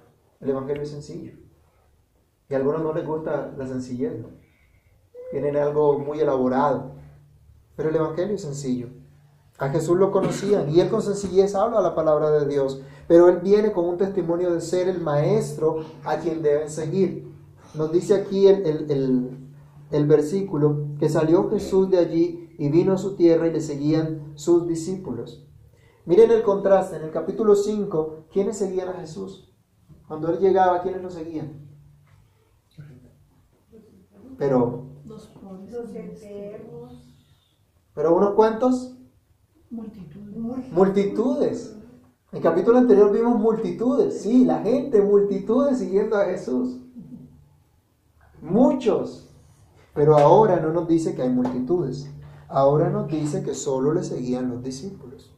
El 0.42 0.50
Evangelio 0.50 0.82
es 0.82 0.90
sencillo. 0.90 1.34
Y 2.50 2.54
a 2.54 2.58
algunos 2.58 2.82
no 2.82 2.94
les 2.94 3.06
gusta 3.06 3.54
la 3.58 3.68
sencillez. 3.68 4.14
Tienen 5.30 5.56
algo 5.56 6.00
muy 6.00 6.20
elaborado. 6.20 6.94
Pero 7.76 7.90
el 7.90 7.96
Evangelio 7.96 8.36
es 8.36 8.42
sencillo. 8.42 8.90
A 9.60 9.70
Jesús 9.70 9.98
lo 9.98 10.12
conocían 10.12 10.72
y 10.72 10.80
él 10.80 10.90
con 10.90 11.04
sencillez 11.04 11.54
habla 11.54 11.82
la 11.82 11.94
palabra 11.94 12.32
de 12.32 12.48
Dios. 12.48 12.82
Pero 13.08 13.30
él 13.30 13.40
viene 13.44 13.72
con 13.72 13.86
un 13.86 13.98
testimonio 13.98 14.52
de 14.52 14.60
ser 14.60 14.88
el 14.88 15.00
maestro 15.00 15.86
a 16.04 16.18
quien 16.18 16.42
deben 16.42 16.70
seguir. 16.70 17.32
Nos 17.76 17.92
dice 17.92 18.16
aquí 18.16 18.48
el, 18.48 18.66
el, 18.66 18.92
el, 18.92 19.38
el 19.92 20.08
versículo 20.08 20.88
que 21.00 21.10
salió 21.10 21.50
Jesús 21.52 21.92
de 21.92 22.00
allí 22.00 22.56
y 22.58 22.70
vino 22.70 22.94
a 22.94 22.98
su 22.98 23.16
tierra 23.16 23.48
y 23.48 23.54
le 23.54 23.62
seguían 23.62 24.34
sus 24.36 24.68
discípulos. 24.68 25.48
Miren 26.06 26.32
el 26.32 26.42
contraste. 26.42 26.96
En 26.96 27.04
el 27.04 27.12
capítulo 27.12 27.56
5, 27.56 28.26
¿quiénes 28.32 28.58
seguían 28.58 28.90
a 28.90 28.94
Jesús? 28.94 29.51
Cuando 30.12 30.30
él 30.30 30.40
llegaba, 30.40 30.82
¿quiénes 30.82 31.02
lo 31.02 31.10
seguían? 31.10 31.54
Pero, 34.38 34.84
Los 35.06 35.28
pobres. 35.28 35.72
Los 35.72 35.96
enfermos, 35.96 37.16
pero 37.96 38.14
unos 38.18 38.32
cuantos, 38.32 38.98
Multitud. 39.70 40.20
multitudes. 40.74 41.78
En 42.34 42.38
el 42.40 42.44
capítulo 42.44 42.80
anterior 42.80 43.10
vimos 43.14 43.40
multitudes, 43.40 44.22
sí, 44.22 44.44
la 44.44 44.60
gente, 44.60 45.02
multitudes 45.02 45.78
siguiendo 45.80 46.18
a 46.18 46.26
Jesús. 46.26 46.82
Muchos. 48.42 49.34
Pero 49.94 50.18
ahora 50.18 50.60
no 50.60 50.74
nos 50.74 50.90
dice 50.90 51.16
que 51.16 51.22
hay 51.22 51.30
multitudes. 51.30 52.12
Ahora 52.50 52.90
nos 52.90 53.08
dice 53.08 53.44
que 53.44 53.54
solo 53.54 53.94
le 53.94 54.04
seguían 54.04 54.50
los 54.50 54.62
discípulos. 54.62 55.34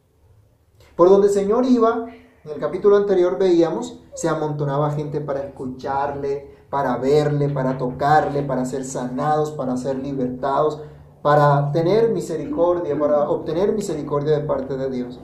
Por 0.95 1.09
donde 1.09 1.27
el 1.27 1.33
Señor 1.33 1.63
iba, 1.65 2.07
en 2.43 2.51
el 2.51 2.59
capítulo 2.59 2.97
anterior 2.97 3.37
veíamos, 3.37 4.02
se 4.13 4.29
amontonaba 4.29 4.91
gente 4.91 5.21
para 5.21 5.41
escucharle, 5.41 6.53
para 6.69 6.97
verle, 6.97 7.49
para 7.49 7.77
tocarle, 7.77 8.43
para 8.43 8.65
ser 8.65 8.85
sanados, 8.85 9.51
para 9.51 9.77
ser 9.77 9.97
libertados, 9.97 10.81
para 11.21 11.71
tener 11.71 12.11
misericordia, 12.11 12.97
para 12.99 13.29
obtener 13.29 13.73
misericordia 13.73 14.37
de 14.39 14.45
parte 14.45 14.75
de 14.77 14.89
Dios. 14.89 15.19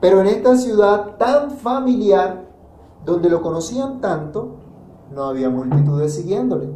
Pero 0.00 0.20
en 0.20 0.26
esta 0.26 0.56
ciudad 0.56 1.16
tan 1.16 1.50
familiar, 1.50 2.44
donde 3.04 3.28
lo 3.28 3.42
conocían 3.42 4.00
tanto, 4.00 4.56
no 5.10 5.24
había 5.24 5.50
multitudes 5.50 6.14
siguiéndole, 6.14 6.70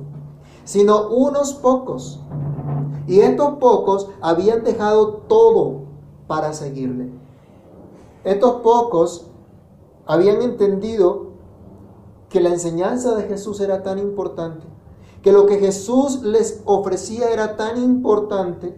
sino 0.65 1.09
unos 1.09 1.55
pocos. 1.55 2.21
Y 3.07 3.21
estos 3.21 3.59
pocos 3.59 4.11
habían 4.21 4.65
dejado 4.65 5.09
todo 5.29 5.83
para 6.27 6.53
seguirle. 6.53 7.11
Estos 8.25 8.57
pocos 8.63 9.31
habían 10.07 10.43
entendido 10.43 11.26
que 12.37 12.43
la 12.43 12.51
enseñanza 12.51 13.15
de 13.17 13.23
Jesús 13.23 13.61
era 13.61 13.83
tan 13.83 13.99
importante, 13.99 14.67
que 15.23 15.33
lo 15.33 15.47
que 15.47 15.59
Jesús 15.59 16.21
les 16.21 16.61
ofrecía 16.67 17.31
era 17.31 17.57
tan 17.57 17.83
importante, 17.83 18.77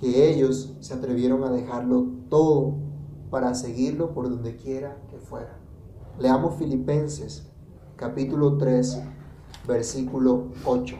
que 0.00 0.30
ellos 0.32 0.72
se 0.80 0.94
atrevieron 0.94 1.44
a 1.44 1.50
dejarlo 1.50 2.06
todo 2.30 2.76
para 3.28 3.54
seguirlo 3.54 4.14
por 4.14 4.30
donde 4.30 4.56
quiera 4.56 4.96
que 5.10 5.18
fuera. 5.18 5.58
Leamos 6.18 6.54
Filipenses 6.54 7.46
capítulo 7.96 8.56
3, 8.56 9.02
versículo 9.68 10.44
8. 10.64 10.96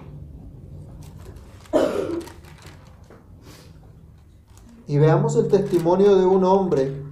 Y 4.86 4.98
veamos 4.98 5.34
el 5.36 5.48
testimonio 5.48 6.14
de 6.16 6.26
un 6.26 6.44
hombre 6.44 7.05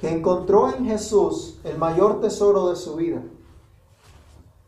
que 0.00 0.10
encontró 0.10 0.74
en 0.74 0.86
Jesús 0.86 1.58
el 1.64 1.78
mayor 1.78 2.20
tesoro 2.20 2.68
de 2.68 2.76
su 2.76 2.96
vida. 2.96 3.22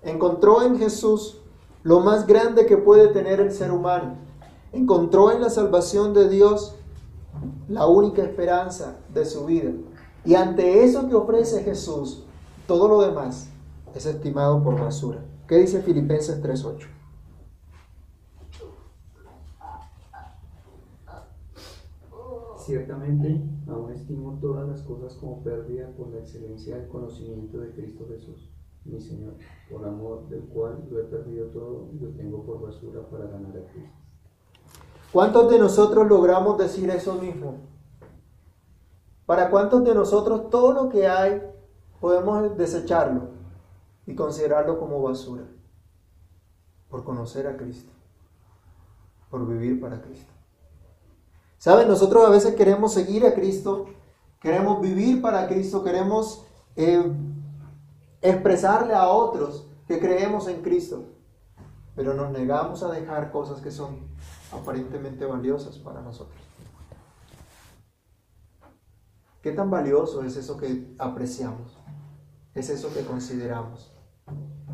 Encontró 0.03 0.63
en 0.63 0.79
Jesús 0.79 1.39
lo 1.83 2.01
más 2.01 2.27
grande 2.27 2.67
que 2.67 2.77
puede 2.77 3.09
tener 3.09 3.41
el 3.41 3.53
ser 3.53 3.73
humano. 3.73 4.17
Encontró 4.73 5.31
en 5.33 5.41
la 5.41 5.51
salvación 5.51 6.15
de 6.15 6.29
Dios 6.29 6.75
la 7.69 7.87
única 7.87 8.23
esperanza 8.23 8.97
de 9.13 9.25
su 9.25 9.45
vida. 9.47 9.71
Y 10.25 10.35
ante 10.35 10.85
eso 10.85 11.09
que 11.09 11.15
ofrece 11.15 11.63
Jesús, 11.63 12.25
todo 12.67 12.89
lo 12.89 13.01
demás 13.01 13.49
es 13.95 14.07
estimado 14.07 14.63
por 14.63 14.79
basura. 14.81 15.25
¿Qué 15.47 15.57
dice 15.57 15.81
Filipenses 15.81 16.43
3.8? 16.43 16.98
Ciertamente, 22.69 23.43
aún 23.67 23.91
estimo 23.95 24.39
todas 24.43 24.69
las 24.69 24.83
cosas 24.83 25.15
como 25.15 25.43
pérdida 25.43 25.91
por 25.97 26.09
la 26.09 26.19
excelencia 26.19 26.77
del 26.77 26.87
conocimiento 26.89 27.61
de 27.61 27.73
Cristo 27.73 28.07
Jesús, 28.11 28.53
mi 28.85 29.01
Señor, 29.01 29.37
por 29.71 29.87
amor 29.87 30.29
del 30.29 30.43
cual 30.43 30.87
lo 30.91 31.01
he 31.01 31.05
perdido 31.05 31.47
todo 31.47 31.89
y 31.95 31.99
lo 31.99 32.11
tengo 32.11 32.45
por 32.45 32.61
basura 32.61 33.09
para 33.09 33.25
ganar 33.25 33.57
a 33.57 33.73
Cristo. 33.73 33.97
¿Cuántos 35.11 35.51
de 35.51 35.59
nosotros 35.59 36.07
logramos 36.07 36.59
decir 36.59 36.91
eso 36.91 37.15
mismo? 37.15 37.55
¿Para 39.25 39.49
cuántos 39.49 39.83
de 39.83 39.95
nosotros 39.95 40.51
todo 40.51 40.75
lo 40.75 40.91
que 40.91 41.09
hay 41.09 41.43
podemos 42.03 42.55
desecharlo 42.59 43.31
y 44.07 44.15
considerarlo 44.15 44.79
como 44.79 45.01
basura? 45.01 45.45
Por 46.91 47.03
conocer 47.03 47.47
a 47.47 47.57
Cristo, 47.57 47.91
por 49.31 49.49
vivir 49.49 49.81
para 49.81 50.03
Cristo. 50.03 50.38
¿Saben? 51.59 51.89
Nosotros 51.89 52.25
a 52.25 52.31
veces 52.31 52.55
queremos 52.55 52.95
seguir 52.95 53.27
a 53.27 53.35
Cristo, 53.35 53.87
queremos 54.41 54.81
vivir 54.81 55.21
para 55.21 55.49
Cristo, 55.49 55.83
queremos 55.83 56.45
eh, 56.77 57.13
expresarle 58.23 58.95
a 58.95 59.09
otros 59.09 59.67
que 59.89 59.99
creemos 59.99 60.47
en 60.47 60.63
Cristo, 60.63 61.07
pero 61.97 62.15
nos 62.15 62.31
negamos 62.31 62.85
a 62.85 62.93
dejar 62.93 63.33
cosas 63.33 63.61
que 63.61 63.73
son 63.73 63.99
aparentemente 64.53 65.27
valiosas 65.27 65.79
para 65.79 66.01
nosotros. 66.01 66.39
¿Qué 69.43 69.51
tan 69.51 69.69
valioso 69.69 70.23
es 70.23 70.37
eso 70.37 70.57
que 70.57 70.95
apreciamos? 70.99 71.77
Es 72.55 72.71
eso 72.71 72.93
que 72.95 73.05
consideramos 73.05 73.93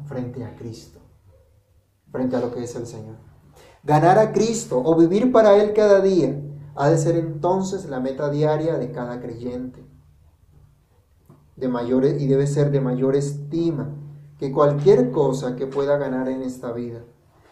frente 0.07 0.45
a 0.45 0.55
Cristo, 0.57 1.00
frente 2.11 2.37
a 2.37 2.41
lo 2.41 2.53
que 2.53 2.64
es 2.64 2.76
el 2.76 2.87
Señor. 2.87 3.17
Ganar 3.83 4.19
a 4.19 4.33
Cristo 4.33 4.83
o 4.85 4.97
vivir 4.97 5.33
para 5.33 5.57
Él 5.57 5.73
cada 5.73 6.00
día 6.00 6.35
ha 6.76 6.90
de 6.90 6.99
ser 6.99 7.16
entonces 7.16 7.87
la 7.87 8.00
meta 8.00 8.31
diaria 8.31 8.78
de 8.78 8.90
cada 8.90 9.21
creyente. 9.21 9.85
De 11.57 11.69
mayores, 11.69 12.21
y 12.21 12.26
debe 12.26 12.47
ser 12.47 12.71
de 12.71 12.81
mayor 12.81 13.14
estima 13.14 13.95
que 14.38 14.52
cualquier 14.52 15.11
cosa 15.11 15.54
que 15.57 15.66
pueda 15.66 15.97
ganar 15.97 16.28
en 16.28 16.43
esta 16.43 16.73
vida. 16.73 17.04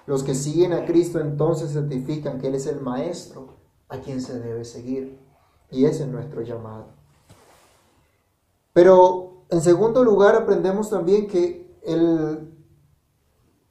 Los 0.07 0.25
que 0.25 0.35
siguen 0.35 0.73
a 0.73 0.85
Cristo 0.85 1.21
entonces 1.21 1.73
certifican 1.73 2.39
que 2.39 2.49
Él 2.49 2.57
es 2.57 2.67
el 2.67 2.81
Maestro 2.81 3.59
a 3.89 3.99
quien 3.99 4.21
se 4.21 4.41
debe 4.41 4.65
seguir. 4.65 5.21
Y 5.71 5.85
ese 5.85 6.03
es 6.03 6.09
nuestro 6.09 6.43
llamado. 6.43 6.87
Pero 8.73 9.45
en 9.51 9.61
segundo 9.61 10.03
lugar 10.03 10.35
aprendemos 10.35 10.91
también 10.91 11.29
que 11.29 11.79
el, 11.85 12.53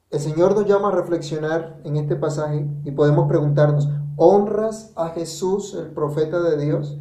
el 0.09 0.19
Señor 0.19 0.55
nos 0.55 0.65
llama 0.65 0.89
a 0.89 0.91
reflexionar 0.91 1.81
en 1.83 1.97
este 1.97 2.15
pasaje 2.15 2.67
y 2.83 2.91
podemos 2.91 3.27
preguntarnos, 3.27 3.89
¿honras 4.23 4.93
a 4.95 5.09
Jesús, 5.09 5.73
el 5.73 5.87
profeta 5.87 6.43
de 6.43 6.63
Dios? 6.63 6.95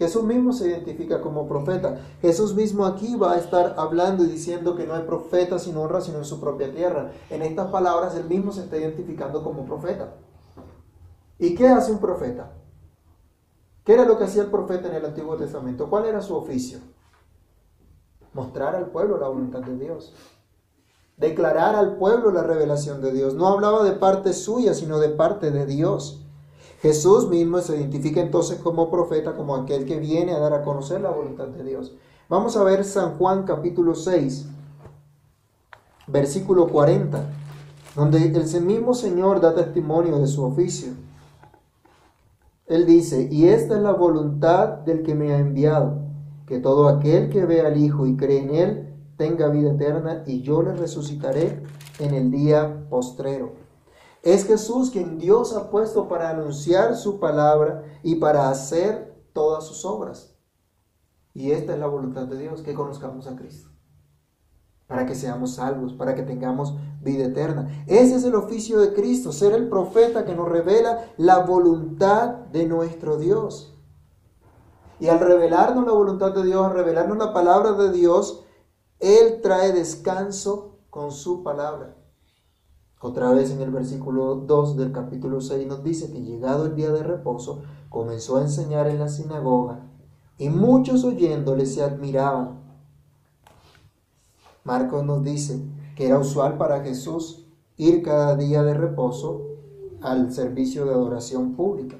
Jesús 0.00 0.24
mismo 0.24 0.52
se 0.52 0.66
identifica 0.66 1.20
como 1.20 1.46
profeta. 1.46 2.00
Jesús 2.20 2.56
mismo 2.56 2.84
aquí 2.84 3.14
va 3.14 3.34
a 3.34 3.38
estar 3.38 3.76
hablando 3.78 4.24
y 4.24 4.26
diciendo 4.26 4.74
que 4.74 4.84
no 4.84 4.94
hay 4.94 5.04
profeta 5.04 5.60
sin 5.60 5.76
honra 5.76 6.00
sino 6.00 6.18
en 6.18 6.24
su 6.24 6.40
propia 6.40 6.72
tierra. 6.74 7.12
En 7.30 7.42
estas 7.42 7.68
palabras 7.68 8.16
él 8.16 8.24
mismo 8.24 8.50
se 8.50 8.62
está 8.62 8.78
identificando 8.78 9.44
como 9.44 9.64
profeta. 9.64 10.14
¿Y 11.38 11.54
qué 11.54 11.68
hace 11.68 11.92
un 11.92 11.98
profeta? 11.98 12.50
¿Qué 13.84 13.94
era 13.94 14.04
lo 14.04 14.18
que 14.18 14.24
hacía 14.24 14.42
el 14.42 14.50
profeta 14.50 14.88
en 14.88 14.96
el 14.96 15.04
Antiguo 15.04 15.36
Testamento? 15.36 15.88
¿Cuál 15.88 16.06
era 16.06 16.20
su 16.20 16.34
oficio? 16.34 16.80
Mostrar 18.32 18.74
al 18.74 18.86
pueblo 18.86 19.18
la 19.18 19.28
voluntad 19.28 19.60
de 19.60 19.76
Dios. 19.76 20.14
Declarar 21.16 21.76
al 21.76 21.96
pueblo 21.96 22.32
la 22.32 22.42
revelación 22.42 23.00
de 23.00 23.12
Dios. 23.12 23.34
No 23.34 23.46
hablaba 23.46 23.84
de 23.84 23.92
parte 23.92 24.32
suya, 24.32 24.74
sino 24.74 24.98
de 24.98 25.10
parte 25.10 25.52
de 25.52 25.64
Dios. 25.64 26.25
Jesús 26.82 27.28
mismo 27.28 27.58
se 27.60 27.76
identifica 27.76 28.20
entonces 28.20 28.58
como 28.58 28.90
profeta, 28.90 29.34
como 29.34 29.56
aquel 29.56 29.86
que 29.86 29.98
viene 29.98 30.32
a 30.32 30.38
dar 30.38 30.52
a 30.52 30.62
conocer 30.62 31.00
la 31.00 31.10
voluntad 31.10 31.48
de 31.48 31.64
Dios. 31.64 31.94
Vamos 32.28 32.56
a 32.56 32.64
ver 32.64 32.84
San 32.84 33.16
Juan 33.16 33.44
capítulo 33.44 33.94
6, 33.94 34.46
versículo 36.06 36.68
40, 36.68 37.24
donde 37.94 38.18
el 38.18 38.62
mismo 38.62 38.94
Señor 38.94 39.40
da 39.40 39.54
testimonio 39.54 40.18
de 40.18 40.26
su 40.26 40.44
oficio. 40.44 40.92
Él 42.66 42.84
dice, 42.84 43.28
y 43.30 43.46
esta 43.46 43.76
es 43.76 43.82
la 43.82 43.92
voluntad 43.92 44.68
del 44.68 45.02
que 45.02 45.14
me 45.14 45.32
ha 45.32 45.38
enviado, 45.38 46.00
que 46.46 46.58
todo 46.58 46.88
aquel 46.88 47.30
que 47.30 47.46
ve 47.46 47.60
al 47.60 47.76
Hijo 47.76 48.06
y 48.06 48.16
cree 48.16 48.40
en 48.40 48.54
Él 48.54 48.94
tenga 49.16 49.48
vida 49.48 49.72
eterna, 49.72 50.24
y 50.26 50.42
yo 50.42 50.62
le 50.62 50.74
resucitaré 50.74 51.62
en 52.00 52.12
el 52.12 52.30
día 52.30 52.86
postrero. 52.90 53.65
Es 54.26 54.44
Jesús 54.44 54.90
quien 54.90 55.18
Dios 55.18 55.54
ha 55.54 55.70
puesto 55.70 56.08
para 56.08 56.30
anunciar 56.30 56.96
su 56.96 57.20
palabra 57.20 57.84
y 58.02 58.16
para 58.16 58.50
hacer 58.50 59.16
todas 59.32 59.64
sus 59.64 59.84
obras. 59.84 60.36
Y 61.32 61.52
esta 61.52 61.74
es 61.74 61.78
la 61.78 61.86
voluntad 61.86 62.26
de 62.26 62.36
Dios, 62.36 62.62
que 62.62 62.74
conozcamos 62.74 63.28
a 63.28 63.36
Cristo. 63.36 63.70
Para 64.88 65.06
que 65.06 65.14
seamos 65.14 65.54
salvos, 65.54 65.92
para 65.92 66.16
que 66.16 66.24
tengamos 66.24 66.74
vida 67.00 67.26
eterna. 67.26 67.84
Ese 67.86 68.16
es 68.16 68.24
el 68.24 68.34
oficio 68.34 68.80
de 68.80 68.94
Cristo, 68.94 69.30
ser 69.30 69.52
el 69.52 69.68
profeta 69.68 70.24
que 70.24 70.34
nos 70.34 70.48
revela 70.48 71.04
la 71.18 71.44
voluntad 71.44 72.30
de 72.50 72.66
nuestro 72.66 73.18
Dios. 73.18 73.78
Y 74.98 75.06
al 75.06 75.20
revelarnos 75.20 75.86
la 75.86 75.92
voluntad 75.92 76.32
de 76.34 76.42
Dios, 76.42 76.66
al 76.66 76.72
revelarnos 76.74 77.18
la 77.18 77.32
palabra 77.32 77.74
de 77.74 77.92
Dios, 77.92 78.44
Él 78.98 79.40
trae 79.40 79.70
descanso 79.70 80.80
con 80.90 81.12
su 81.12 81.44
palabra. 81.44 81.94
Otra 83.06 83.30
vez 83.30 83.52
en 83.52 83.60
el 83.60 83.70
versículo 83.70 84.34
2 84.34 84.76
del 84.76 84.90
capítulo 84.90 85.40
6 85.40 85.68
nos 85.68 85.84
dice 85.84 86.10
que 86.10 86.22
llegado 86.22 86.66
el 86.66 86.74
día 86.74 86.90
de 86.90 87.04
reposo, 87.04 87.60
comenzó 87.88 88.36
a 88.36 88.42
enseñar 88.42 88.88
en 88.88 88.98
la 88.98 89.08
sinagoga 89.08 89.86
y 90.38 90.48
muchos 90.48 91.04
oyéndole 91.04 91.66
se 91.66 91.84
admiraban. 91.84 92.58
Marcos 94.64 95.04
nos 95.04 95.22
dice 95.22 95.62
que 95.94 96.08
era 96.08 96.18
usual 96.18 96.58
para 96.58 96.80
Jesús 96.80 97.46
ir 97.76 98.02
cada 98.02 98.34
día 98.34 98.64
de 98.64 98.74
reposo 98.74 99.42
al 100.00 100.32
servicio 100.32 100.84
de 100.84 100.94
adoración 100.94 101.54
pública, 101.54 101.98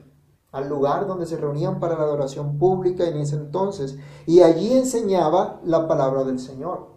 al 0.50 0.68
lugar 0.68 1.06
donde 1.06 1.26
se 1.26 1.36
reunían 1.36 1.78
para 1.78 1.96
la 1.96 2.02
adoración 2.02 2.58
pública 2.58 3.06
en 3.06 3.18
ese 3.18 3.36
entonces, 3.36 3.96
y 4.26 4.40
allí 4.40 4.72
enseñaba 4.72 5.60
la 5.64 5.86
palabra 5.86 6.24
del 6.24 6.40
Señor 6.40 6.95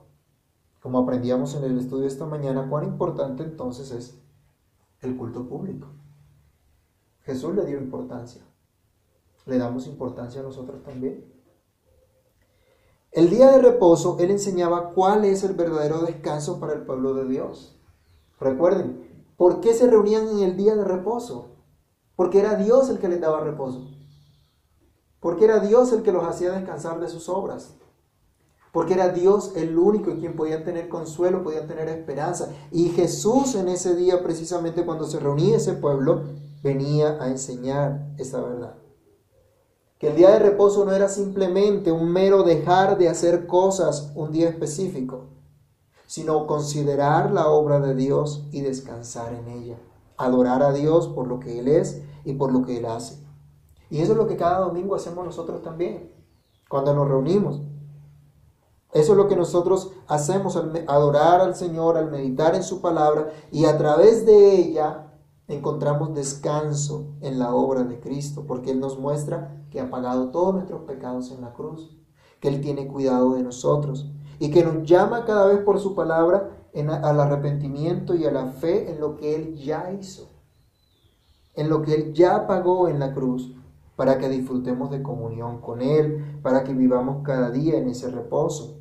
como 0.79 0.99
aprendíamos 0.99 1.55
en 1.55 1.63
el 1.65 1.77
estudio 1.79 2.07
esta 2.07 2.25
mañana, 2.25 2.69
cuán 2.69 2.85
importante 2.85 3.43
entonces 3.43 3.91
es 3.91 4.17
el 5.01 5.17
culto 5.17 5.47
público. 5.47 5.87
Jesús 7.21 7.53
le 7.55 7.65
dio 7.65 7.77
importancia. 7.77 8.41
¿Le 9.45 9.57
damos 9.57 9.87
importancia 9.87 10.41
a 10.41 10.43
nosotros 10.43 10.83
también? 10.83 11.25
El 13.11 13.29
día 13.29 13.51
de 13.51 13.61
reposo, 13.61 14.17
Él 14.19 14.29
enseñaba 14.29 14.91
cuál 14.91 15.25
es 15.25 15.43
el 15.43 15.53
verdadero 15.53 16.01
descanso 16.01 16.59
para 16.59 16.73
el 16.73 16.85
pueblo 16.85 17.15
de 17.15 17.27
Dios. 17.27 17.75
Recuerden, 18.39 19.25
¿por 19.35 19.61
qué 19.61 19.73
se 19.73 19.89
reunían 19.89 20.27
en 20.27 20.39
el 20.39 20.55
día 20.55 20.75
de 20.75 20.83
reposo? 20.83 21.55
Porque 22.15 22.39
era 22.39 22.55
Dios 22.55 22.89
el 22.89 22.99
que 22.99 23.07
les 23.07 23.19
daba 23.19 23.41
reposo. 23.41 23.89
Porque 25.19 25.45
era 25.45 25.59
Dios 25.59 25.91
el 25.91 26.03
que 26.03 26.11
los 26.11 26.23
hacía 26.23 26.51
descansar 26.51 26.99
de 26.99 27.09
sus 27.09 27.27
obras. 27.29 27.78
Porque 28.71 28.93
era 28.93 29.09
Dios 29.09 29.53
el 29.55 29.77
único 29.77 30.11
en 30.11 30.19
quien 30.19 30.35
podían 30.35 30.63
tener 30.63 30.89
consuelo, 30.89 31.43
podían 31.43 31.67
tener 31.67 31.87
esperanza. 31.87 32.49
Y 32.71 32.89
Jesús 32.89 33.55
en 33.55 33.67
ese 33.67 33.95
día, 33.95 34.21
precisamente 34.21 34.85
cuando 34.85 35.05
se 35.05 35.19
reunía 35.19 35.57
ese 35.57 35.73
pueblo, 35.73 36.23
venía 36.61 37.21
a 37.21 37.29
enseñar 37.29 38.13
esa 38.17 38.41
verdad. 38.41 38.75
Que 39.97 40.09
el 40.09 40.15
día 40.15 40.29
de 40.31 40.39
reposo 40.39 40.85
no 40.85 40.93
era 40.93 41.09
simplemente 41.09 41.91
un 41.91 42.11
mero 42.11 42.43
dejar 42.43 42.97
de 42.97 43.09
hacer 43.09 43.47
cosas 43.47 44.11
un 44.15 44.31
día 44.31 44.47
específico, 44.47 45.25
sino 46.05 46.47
considerar 46.47 47.31
la 47.31 47.49
obra 47.49 47.79
de 47.79 47.95
Dios 47.95 48.45
y 48.51 48.61
descansar 48.61 49.33
en 49.33 49.47
ella. 49.47 49.77
Adorar 50.15 50.63
a 50.63 50.73
Dios 50.73 51.07
por 51.07 51.27
lo 51.27 51.39
que 51.39 51.59
Él 51.59 51.67
es 51.67 52.01
y 52.23 52.33
por 52.33 52.51
lo 52.53 52.65
que 52.65 52.77
Él 52.77 52.85
hace. 52.85 53.23
Y 53.89 53.99
eso 53.99 54.11
es 54.11 54.17
lo 54.17 54.27
que 54.27 54.37
cada 54.37 54.59
domingo 54.59 54.95
hacemos 54.95 55.25
nosotros 55.25 55.61
también, 55.63 56.13
cuando 56.69 56.93
nos 56.93 57.07
reunimos. 57.07 57.61
Eso 58.91 59.11
es 59.11 59.17
lo 59.17 59.27
que 59.27 59.35
nosotros 59.35 59.91
hacemos 60.07 60.55
al 60.55 60.83
adorar 60.87 61.41
al 61.41 61.55
Señor, 61.55 61.95
al 61.95 62.09
meditar 62.09 62.55
en 62.55 62.63
su 62.63 62.81
palabra 62.81 63.29
y 63.51 63.65
a 63.65 63.77
través 63.77 64.25
de 64.25 64.55
ella 64.55 65.09
encontramos 65.47 66.15
descanso 66.15 67.07
en 67.21 67.37
la 67.37 67.53
obra 67.53 67.83
de 67.83 67.99
Cristo, 67.99 68.45
porque 68.47 68.71
Él 68.71 68.79
nos 68.79 68.99
muestra 68.99 69.63
que 69.69 69.79
ha 69.79 69.89
pagado 69.89 70.29
todos 70.31 70.55
nuestros 70.55 70.81
pecados 70.81 71.31
en 71.31 71.41
la 71.41 71.53
cruz, 71.53 71.97
que 72.39 72.47
Él 72.47 72.61
tiene 72.61 72.87
cuidado 72.87 73.33
de 73.33 73.43
nosotros 73.43 74.11
y 74.39 74.49
que 74.49 74.63
nos 74.63 74.83
llama 74.83 75.25
cada 75.25 75.45
vez 75.45 75.59
por 75.59 75.79
su 75.79 75.93
palabra 75.93 76.55
al 76.73 77.19
arrepentimiento 77.19 78.15
y 78.15 78.25
a 78.25 78.31
la 78.31 78.47
fe 78.47 78.91
en 78.91 78.99
lo 78.99 79.17
que 79.17 79.35
Él 79.35 79.55
ya 79.55 79.91
hizo, 79.91 80.29
en 81.53 81.69
lo 81.69 81.83
que 81.83 81.93
Él 81.93 82.13
ya 82.13 82.47
pagó 82.47 82.87
en 82.87 82.99
la 82.99 83.13
cruz 83.13 83.53
para 83.95 84.17
que 84.17 84.29
disfrutemos 84.29 84.89
de 84.91 85.03
comunión 85.03 85.59
con 85.59 85.81
Él, 85.81 86.39
para 86.41 86.63
que 86.63 86.73
vivamos 86.73 87.21
cada 87.23 87.51
día 87.51 87.77
en 87.77 87.89
ese 87.89 88.09
reposo. 88.09 88.78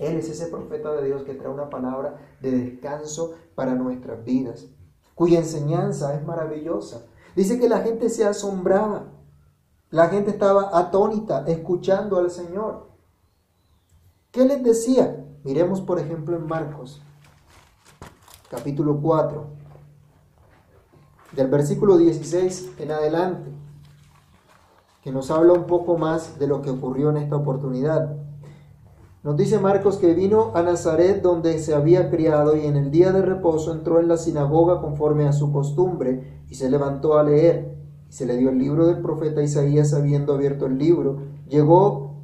Él 0.00 0.16
es 0.16 0.30
ese 0.30 0.46
profeta 0.46 0.92
de 0.94 1.06
Dios 1.06 1.24
que 1.24 1.34
trae 1.34 1.52
una 1.52 1.68
palabra 1.68 2.16
de 2.40 2.50
descanso 2.50 3.34
para 3.54 3.74
nuestras 3.74 4.24
vidas, 4.24 4.66
cuya 5.14 5.38
enseñanza 5.38 6.14
es 6.14 6.24
maravillosa. 6.24 7.06
Dice 7.36 7.60
que 7.60 7.68
la 7.68 7.80
gente 7.80 8.08
se 8.08 8.24
asombraba, 8.24 9.12
la 9.90 10.08
gente 10.08 10.30
estaba 10.30 10.76
atónita 10.76 11.44
escuchando 11.46 12.18
al 12.18 12.30
Señor. 12.30 12.88
¿Qué 14.30 14.46
les 14.46 14.64
decía? 14.64 15.22
Miremos 15.44 15.82
por 15.82 15.98
ejemplo 15.98 16.34
en 16.34 16.46
Marcos, 16.46 17.02
capítulo 18.50 19.00
4, 19.02 19.48
del 21.32 21.48
versículo 21.48 21.98
16 21.98 22.72
en 22.78 22.90
adelante, 22.90 23.50
que 25.02 25.12
nos 25.12 25.30
habla 25.30 25.52
un 25.52 25.66
poco 25.66 25.98
más 25.98 26.38
de 26.38 26.46
lo 26.46 26.62
que 26.62 26.70
ocurrió 26.70 27.10
en 27.10 27.18
esta 27.18 27.36
oportunidad. 27.36 28.16
Nos 29.22 29.36
dice 29.36 29.60
Marcos 29.60 29.98
que 29.98 30.14
vino 30.14 30.52
a 30.54 30.62
Nazaret 30.62 31.20
donde 31.20 31.58
se 31.58 31.74
había 31.74 32.08
criado 32.08 32.56
y 32.56 32.64
en 32.64 32.76
el 32.76 32.90
día 32.90 33.12
de 33.12 33.20
reposo 33.20 33.70
entró 33.70 34.00
en 34.00 34.08
la 34.08 34.16
sinagoga 34.16 34.80
conforme 34.80 35.28
a 35.28 35.34
su 35.34 35.52
costumbre 35.52 36.42
y 36.48 36.54
se 36.54 36.70
levantó 36.70 37.18
a 37.18 37.22
leer. 37.22 37.76
Y 38.08 38.12
se 38.14 38.24
le 38.24 38.38
dio 38.38 38.48
el 38.48 38.56
libro 38.56 38.86
del 38.86 39.02
profeta 39.02 39.42
Isaías 39.42 39.92
habiendo 39.92 40.32
abierto 40.32 40.64
el 40.64 40.78
libro. 40.78 41.18
Llegó, 41.50 42.14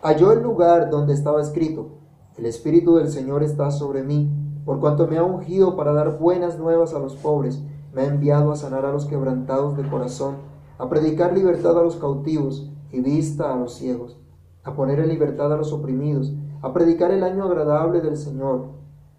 halló 0.00 0.30
el 0.30 0.40
lugar 0.40 0.90
donde 0.90 1.12
estaba 1.12 1.42
escrito, 1.42 1.98
el 2.36 2.46
Espíritu 2.46 2.94
del 2.94 3.08
Señor 3.08 3.42
está 3.42 3.72
sobre 3.72 4.04
mí, 4.04 4.30
por 4.64 4.78
cuanto 4.78 5.08
me 5.08 5.18
ha 5.18 5.24
ungido 5.24 5.74
para 5.74 5.92
dar 5.92 6.20
buenas 6.20 6.56
nuevas 6.56 6.94
a 6.94 7.00
los 7.00 7.16
pobres, 7.16 7.64
me 7.92 8.02
ha 8.02 8.06
enviado 8.06 8.52
a 8.52 8.56
sanar 8.56 8.86
a 8.86 8.92
los 8.92 9.06
quebrantados 9.06 9.76
de 9.76 9.88
corazón, 9.88 10.36
a 10.78 10.88
predicar 10.88 11.36
libertad 11.36 11.76
a 11.76 11.82
los 11.82 11.96
cautivos 11.96 12.70
y 12.92 13.00
vista 13.00 13.52
a 13.52 13.56
los 13.56 13.74
ciegos 13.74 14.20
a 14.68 14.74
poner 14.74 15.00
en 15.00 15.08
libertad 15.08 15.50
a 15.50 15.56
los 15.56 15.72
oprimidos, 15.72 16.34
a 16.60 16.74
predicar 16.74 17.10
el 17.10 17.24
año 17.24 17.44
agradable 17.44 18.02
del 18.02 18.18
Señor. 18.18 18.66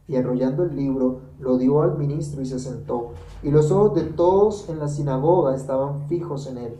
Y 0.08 0.16
enrollando 0.16 0.64
el 0.64 0.76
libro, 0.76 1.22
lo 1.40 1.58
dio 1.58 1.82
al 1.82 1.98
ministro 1.98 2.42
y 2.42 2.46
se 2.46 2.60
sentó. 2.60 3.14
Y 3.44 3.50
los 3.50 3.72
ojos 3.72 3.96
de 3.96 4.04
todos 4.04 4.70
en 4.70 4.80
la 4.80 4.88
sinagoga 4.88 5.56
estaban 5.56 6.08
fijos 6.08 6.48
en 6.48 6.58
él. 6.60 6.76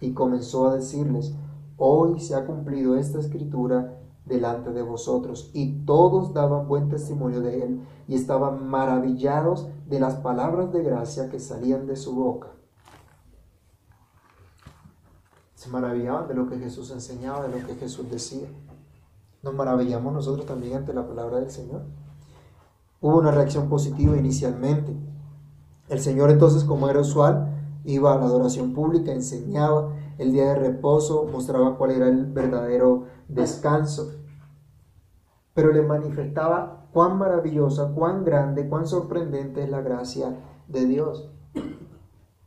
Y 0.00 0.12
comenzó 0.12 0.68
a 0.68 0.74
decirles, 0.74 1.34
hoy 1.76 2.18
se 2.20 2.34
ha 2.34 2.46
cumplido 2.46 2.96
esta 2.96 3.18
escritura 3.20 3.96
delante 4.26 4.72
de 4.72 4.82
vosotros. 4.82 5.50
Y 5.52 5.84
todos 5.84 6.34
daban 6.34 6.66
buen 6.66 6.88
testimonio 6.88 7.40
de 7.40 7.62
él 7.62 7.80
y 8.08 8.14
estaban 8.16 8.68
maravillados 8.68 9.68
de 9.88 10.00
las 10.00 10.16
palabras 10.16 10.72
de 10.72 10.82
gracia 10.82 11.28
que 11.28 11.38
salían 11.38 11.86
de 11.86 11.96
su 11.96 12.14
boca 12.14 12.48
se 15.60 15.68
maravillaban 15.68 16.26
de 16.26 16.32
lo 16.32 16.48
que 16.48 16.56
Jesús 16.56 16.90
enseñaba, 16.90 17.46
de 17.46 17.60
lo 17.60 17.66
que 17.66 17.74
Jesús 17.74 18.10
decía. 18.10 18.48
Nos 19.42 19.52
maravillamos 19.52 20.10
nosotros 20.10 20.46
también 20.46 20.78
ante 20.78 20.94
la 20.94 21.06
palabra 21.06 21.38
del 21.38 21.50
Señor. 21.50 21.82
Hubo 23.02 23.18
una 23.18 23.30
reacción 23.30 23.68
positiva 23.68 24.16
inicialmente. 24.16 24.96
El 25.90 26.00
Señor 26.00 26.30
entonces, 26.30 26.64
como 26.64 26.88
era 26.88 27.00
usual, 27.00 27.82
iba 27.84 28.14
a 28.14 28.16
la 28.16 28.24
adoración 28.24 28.72
pública, 28.72 29.12
enseñaba 29.12 29.92
el 30.16 30.32
día 30.32 30.46
de 30.46 30.54
reposo, 30.54 31.28
mostraba 31.30 31.76
cuál 31.76 31.90
era 31.90 32.08
el 32.08 32.24
verdadero 32.24 33.04
descanso, 33.28 34.12
pero 35.52 35.74
le 35.74 35.82
manifestaba 35.82 36.86
cuán 36.94 37.18
maravillosa, 37.18 37.92
cuán 37.94 38.24
grande, 38.24 38.66
cuán 38.66 38.86
sorprendente 38.86 39.62
es 39.62 39.68
la 39.68 39.82
gracia 39.82 40.38
de 40.68 40.86
Dios. 40.86 41.28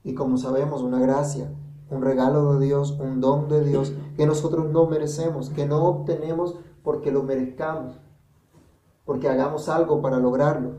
Y 0.04 0.16
como 0.16 0.38
sabemos, 0.38 0.82
una 0.82 1.00
gracia 1.00 1.52
un 1.90 2.02
regalo 2.02 2.56
de 2.56 2.66
Dios, 2.66 2.98
un 3.00 3.22
don 3.22 3.50
de 3.50 3.64
Dios 3.64 3.94
que 4.16 4.26
nosotros 4.26 4.72
no 4.72 4.88
merecemos, 4.88 5.50
que 5.50 5.66
no 5.66 5.84
obtenemos 5.84 6.56
porque 6.84 7.12
lo 7.12 7.24
merezcamos, 7.24 8.00
porque 9.06 9.30
hagamos 9.30 9.70
algo 9.70 10.02
para 10.02 10.18
lograrlo, 10.18 10.72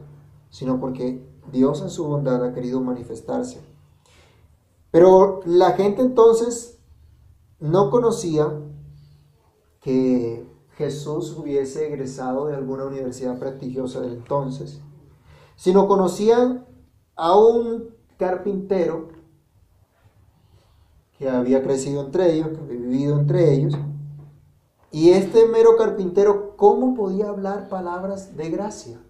sino 0.50 0.80
porque 0.80 1.26
Dios 1.52 1.82
en 1.82 1.90
su 1.90 2.06
bondad 2.06 2.44
ha 2.44 2.52
querido 2.52 2.80
manifestarse. 2.80 3.60
Pero 4.90 5.40
la 5.44 5.72
gente 5.72 6.02
entonces 6.02 6.78
no 7.58 7.90
conocía 7.90 8.52
que 9.80 10.46
Jesús 10.76 11.36
hubiese 11.36 11.86
egresado 11.86 12.46
de 12.46 12.56
alguna 12.56 12.84
universidad 12.84 13.38
prestigiosa 13.38 14.00
del 14.00 14.14
entonces, 14.14 14.80
sino 15.56 15.86
conocían 15.86 16.66
a 17.16 17.36
un 17.36 17.94
carpintero 18.18 19.08
había 21.28 21.62
crecido 21.62 22.04
entre 22.04 22.32
ellos, 22.32 22.48
que 22.48 22.58
había 22.58 22.80
vivido 22.80 23.18
entre 23.18 23.52
ellos. 23.54 23.74
Y 24.90 25.10
este 25.10 25.46
mero 25.46 25.76
carpintero, 25.76 26.56
¿cómo 26.56 26.94
podía 26.94 27.28
hablar 27.28 27.68
palabras 27.68 28.36
de 28.36 28.50
gracia? 28.50 29.00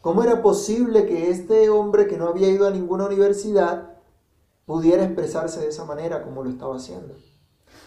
¿Cómo 0.00 0.22
era 0.22 0.42
posible 0.42 1.06
que 1.06 1.30
este 1.30 1.68
hombre 1.70 2.06
que 2.06 2.16
no 2.16 2.28
había 2.28 2.48
ido 2.48 2.66
a 2.66 2.70
ninguna 2.70 3.06
universidad 3.06 3.96
pudiera 4.64 5.04
expresarse 5.04 5.60
de 5.60 5.68
esa 5.68 5.84
manera 5.84 6.22
como 6.22 6.44
lo 6.44 6.50
estaba 6.50 6.76
haciendo? 6.76 7.14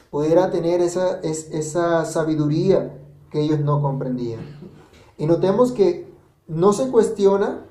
Pudiera 0.10 0.52
tener 0.52 0.82
esa, 0.82 1.22
esa 1.22 2.04
sabiduría 2.04 3.00
que 3.32 3.40
ellos 3.40 3.62
no 3.62 3.82
comprendían. 3.82 4.42
Y 5.18 5.26
notemos 5.26 5.72
que 5.72 6.12
no 6.48 6.74
se 6.74 6.92
cuestiona 6.92 7.66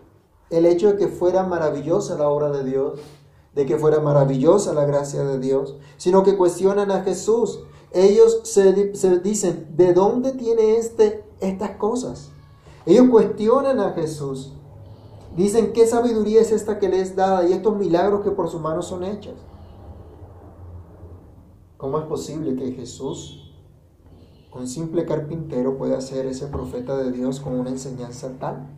el 0.49 0.67
hecho 0.67 0.89
de 0.89 0.97
que 0.97 1.09
fuera 1.09 1.43
maravillosa 1.45 2.17
la 2.17 2.29
obra 2.29 2.51
de 2.51 2.65
Dios, 2.65 2.99
de 3.55 3.67
que 3.67 3.77
fuera 3.77 4.01
maravillosa 4.01 4.73
la 4.73 4.85
gracia 4.85 5.25
de 5.25 5.39
Dios, 5.39 5.77
sino 5.97 6.23
que 6.23 6.37
cuestionan 6.37 6.91
a 6.91 7.03
Jesús. 7.03 7.61
Ellos 7.93 8.43
se, 8.45 8.73
dicen, 9.21 9.69
¿de 9.77 9.93
dónde 9.93 10.33
tiene 10.33 10.77
este 10.77 11.25
estas 11.41 11.73
cosas? 11.73 12.31
Ellos 12.87 13.09
cuestionan 13.11 13.81
a 13.81 13.93
Jesús. 13.93 14.53
Dicen, 15.37 15.73
¿qué 15.73 15.87
sabiduría 15.87 16.41
es 16.41 16.53
esta 16.53 16.79
que 16.79 16.89
le 16.89 17.01
es 17.01 17.17
dada 17.17 17.49
y 17.49 17.53
estos 17.53 17.77
milagros 17.77 18.23
que 18.23 18.31
por 18.31 18.49
su 18.49 18.59
mano 18.59 18.83
son 18.83 19.05
hechos? 19.05 19.35
¿Cómo 21.77 21.99
es 21.99 22.05
posible 22.05 22.57
que 22.57 22.73
Jesús, 22.73 23.55
un 24.53 24.67
simple 24.67 25.07
carpintero, 25.07 25.79
pueda 25.79 26.01
ser 26.01 26.27
ese 26.27 26.47
profeta 26.47 26.97
de 26.97 27.11
Dios 27.11 27.41
con 27.41 27.59
una 27.59 27.71
enseñanza 27.71 28.37
tal? 28.39 28.77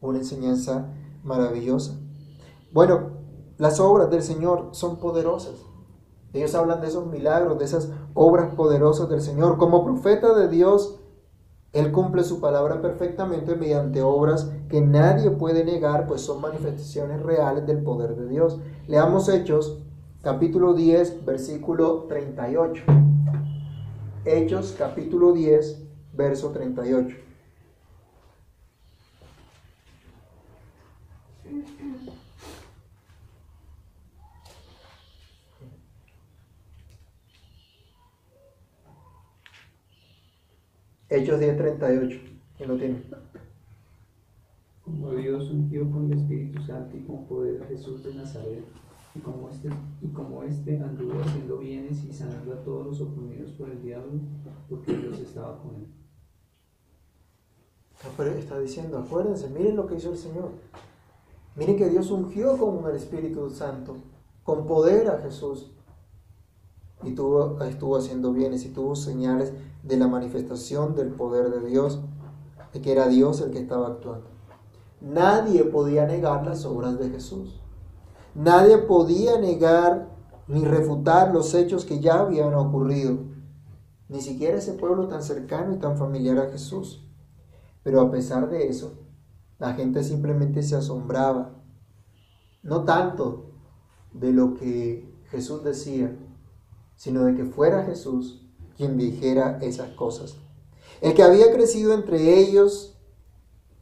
Una 0.00 0.18
enseñanza 0.18 0.92
maravillosa. 1.22 1.96
Bueno, 2.72 3.21
las 3.62 3.78
obras 3.78 4.10
del 4.10 4.24
Señor 4.24 4.70
son 4.72 4.96
poderosas. 4.96 5.54
Ellos 6.32 6.52
hablan 6.56 6.80
de 6.80 6.88
esos 6.88 7.06
milagros, 7.06 7.60
de 7.60 7.64
esas 7.64 7.92
obras 8.12 8.52
poderosas 8.56 9.08
del 9.08 9.20
Señor. 9.20 9.56
Como 9.56 9.84
profeta 9.84 10.34
de 10.34 10.48
Dios, 10.48 10.98
Él 11.72 11.92
cumple 11.92 12.24
su 12.24 12.40
palabra 12.40 12.82
perfectamente 12.82 13.54
mediante 13.54 14.02
obras 14.02 14.50
que 14.68 14.80
nadie 14.80 15.30
puede 15.30 15.64
negar, 15.64 16.08
pues 16.08 16.22
son 16.22 16.40
manifestaciones 16.40 17.22
reales 17.22 17.64
del 17.64 17.84
poder 17.84 18.16
de 18.16 18.26
Dios. 18.26 18.58
Leamos 18.88 19.28
Hechos, 19.28 19.78
capítulo 20.22 20.74
10, 20.74 21.24
versículo 21.24 22.06
38. 22.08 22.82
Hechos, 24.24 24.74
capítulo 24.76 25.32
10, 25.34 25.84
verso 26.14 26.50
38. 26.50 27.14
Hechos 41.12 41.38
10:38. 41.40 42.20
¿Quién 42.56 42.68
lo 42.70 42.76
tiene? 42.78 43.02
Como 44.82 45.10
Dios 45.10 45.50
ungió 45.50 45.90
con 45.90 46.10
el 46.10 46.18
Espíritu 46.18 46.62
Santo 46.62 46.96
y 46.96 47.02
con 47.02 47.26
poder 47.26 47.62
a 47.62 47.66
Jesús 47.66 48.02
de 48.02 48.14
Nazaret, 48.14 48.64
y 49.14 49.18
como 49.18 49.50
este, 49.50 49.68
y 50.00 50.08
como 50.08 50.42
este 50.42 50.80
anduvo 50.80 51.20
haciendo 51.20 51.58
bienes 51.58 52.02
y 52.04 52.12
sanando 52.14 52.54
a 52.54 52.62
todos 52.64 52.86
los 52.86 53.00
oprimidos 53.02 53.50
por 53.52 53.68
el 53.68 53.82
diablo, 53.82 54.20
porque 54.70 54.96
Dios 54.96 55.18
estaba 55.18 55.60
con 55.60 55.74
él. 55.76 55.86
Está 58.38 58.58
diciendo, 58.58 58.98
acuérdense, 58.98 59.50
miren 59.50 59.76
lo 59.76 59.86
que 59.86 59.96
hizo 59.96 60.12
el 60.12 60.16
Señor. 60.16 60.50
Miren 61.56 61.76
que 61.76 61.90
Dios 61.90 62.10
ungió 62.10 62.56
con 62.56 62.88
el 62.88 62.96
Espíritu 62.96 63.50
Santo, 63.50 63.98
con 64.42 64.66
poder 64.66 65.08
a 65.08 65.18
Jesús. 65.18 65.72
Y 67.02 67.14
tuvo, 67.14 67.60
estuvo 67.62 67.96
haciendo 67.98 68.32
bienes 68.32 68.64
y 68.64 68.70
tuvo 68.70 68.96
señales 68.96 69.52
de 69.82 69.96
la 69.96 70.08
manifestación 70.08 70.94
del 70.94 71.12
poder 71.12 71.50
de 71.50 71.68
Dios, 71.68 72.00
de 72.72 72.80
que 72.80 72.92
era 72.92 73.08
Dios 73.08 73.40
el 73.40 73.50
que 73.50 73.58
estaba 73.58 73.88
actuando. 73.88 74.28
Nadie 75.00 75.64
podía 75.64 76.06
negar 76.06 76.46
las 76.46 76.64
obras 76.64 76.98
de 76.98 77.10
Jesús. 77.10 77.60
Nadie 78.34 78.78
podía 78.78 79.38
negar 79.38 80.08
ni 80.46 80.64
refutar 80.64 81.34
los 81.34 81.54
hechos 81.54 81.84
que 81.84 82.00
ya 82.00 82.20
habían 82.20 82.54
ocurrido. 82.54 83.18
Ni 84.08 84.20
siquiera 84.20 84.58
ese 84.58 84.74
pueblo 84.74 85.08
tan 85.08 85.22
cercano 85.22 85.74
y 85.74 85.78
tan 85.78 85.96
familiar 85.96 86.38
a 86.38 86.50
Jesús. 86.50 87.08
Pero 87.82 88.00
a 88.00 88.10
pesar 88.10 88.48
de 88.48 88.68
eso, 88.68 88.98
la 89.58 89.74
gente 89.74 90.04
simplemente 90.04 90.62
se 90.62 90.76
asombraba. 90.76 91.62
No 92.62 92.84
tanto 92.84 93.50
de 94.12 94.32
lo 94.32 94.54
que 94.54 95.12
Jesús 95.30 95.64
decía, 95.64 96.16
sino 96.94 97.24
de 97.24 97.34
que 97.34 97.44
fuera 97.44 97.84
Jesús 97.84 98.41
quien 98.76 98.96
dijera 98.96 99.58
esas 99.62 99.90
cosas. 99.90 100.36
El 101.00 101.14
que 101.14 101.22
había 101.22 101.52
crecido 101.52 101.94
entre 101.94 102.38
ellos, 102.38 102.98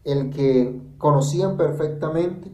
el 0.04 0.30
que 0.30 0.80
conocían 0.98 1.56
perfectamente, 1.56 2.52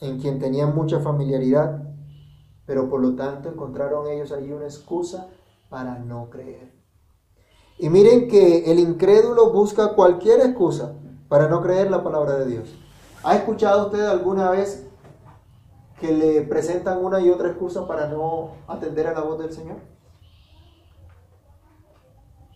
en 0.00 0.18
quien 0.18 0.38
tenían 0.38 0.74
mucha 0.74 1.00
familiaridad, 1.00 1.82
pero 2.66 2.88
por 2.88 3.00
lo 3.00 3.14
tanto 3.16 3.48
encontraron 3.48 4.08
ellos 4.08 4.32
allí 4.32 4.52
una 4.52 4.64
excusa 4.64 5.28
para 5.68 5.98
no 5.98 6.30
creer. 6.30 6.72
Y 7.78 7.88
miren 7.88 8.28
que 8.28 8.70
el 8.70 8.78
incrédulo 8.78 9.52
busca 9.52 9.94
cualquier 9.94 10.40
excusa 10.40 10.94
para 11.28 11.48
no 11.48 11.62
creer 11.62 11.90
la 11.90 12.02
palabra 12.02 12.38
de 12.38 12.46
Dios. 12.46 12.74
¿Ha 13.22 13.36
escuchado 13.36 13.86
usted 13.86 14.04
alguna 14.06 14.50
vez 14.50 14.86
que 15.98 16.12
le 16.12 16.42
presentan 16.42 17.04
una 17.04 17.20
y 17.20 17.30
otra 17.30 17.48
excusa 17.48 17.86
para 17.86 18.08
no 18.08 18.52
atender 18.66 19.06
a 19.06 19.14
la 19.14 19.20
voz 19.20 19.38
del 19.38 19.52
Señor? 19.52 19.76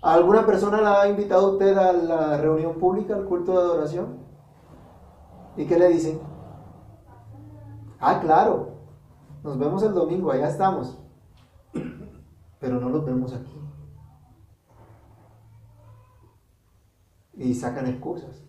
¿Alguna 0.04 0.44
persona 0.44 0.82
la 0.82 1.00
ha 1.00 1.08
invitado 1.08 1.52
usted 1.52 1.74
a 1.78 1.90
la 1.94 2.36
reunión 2.36 2.74
pública, 2.74 3.14
al 3.14 3.24
culto 3.24 3.52
de 3.52 3.58
adoración? 3.58 4.18
¿Y 5.56 5.64
qué 5.64 5.78
le 5.78 5.88
dicen? 5.88 6.20
Ah, 7.98 8.20
claro, 8.20 8.74
nos 9.42 9.58
vemos 9.58 9.82
el 9.82 9.94
domingo, 9.94 10.30
allá 10.30 10.48
estamos. 10.48 10.98
Pero 12.60 12.78
no 12.80 12.90
los 12.90 13.02
vemos 13.06 13.32
aquí. 13.32 13.58
Y 17.32 17.54
sacan 17.54 17.86
excusas. 17.86 18.44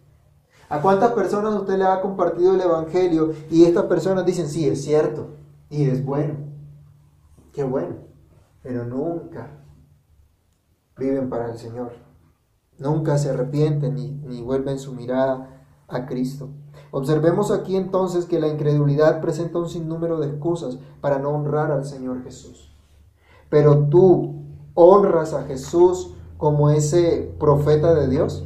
¿A 0.68 0.82
cuántas 0.82 1.14
personas 1.14 1.54
usted 1.54 1.78
le 1.78 1.86
ha 1.86 2.02
compartido 2.02 2.54
el 2.54 2.60
Evangelio 2.60 3.32
y 3.50 3.64
estas 3.64 3.86
personas 3.86 4.26
dicen, 4.26 4.50
sí, 4.50 4.68
es 4.68 4.84
cierto, 4.84 5.30
y 5.70 5.86
es 5.86 6.04
bueno? 6.04 6.34
Qué 7.54 7.64
bueno. 7.64 7.96
Pero 8.62 8.84
nunca 8.84 9.65
viven 10.98 11.30
para 11.30 11.52
el 11.52 11.58
Señor. 11.58 11.94
Nunca 12.78 13.18
se 13.18 13.30
arrepienten 13.30 13.96
ni, 13.96 14.12
ni 14.12 14.42
vuelven 14.42 14.80
su 14.80 14.94
mirada 14.94 15.66
a 15.88 16.06
Cristo. 16.06 16.50
Observemos 16.92 17.52
aquí 17.52 17.76
entonces 17.76 18.26
que 18.26 18.40
la 18.40 18.48
incredulidad 18.48 19.22
presenta 19.22 19.60
un 19.60 19.70
sinnúmero 19.70 20.20
de 20.20 20.28
excusas 20.28 20.78
para 21.02 21.20
no 21.20 21.30
honrar 21.30 21.72
al 21.72 21.86
Señor 21.86 22.24
Jesús. 22.24 22.74
Pero 23.50 23.88
tú 23.88 24.44
honras 24.74 25.34
a 25.34 25.44
Jesús 25.44 26.14
como 26.38 26.70
ese 26.70 27.34
profeta 27.40 27.94
de 27.94 28.08
Dios. 28.08 28.46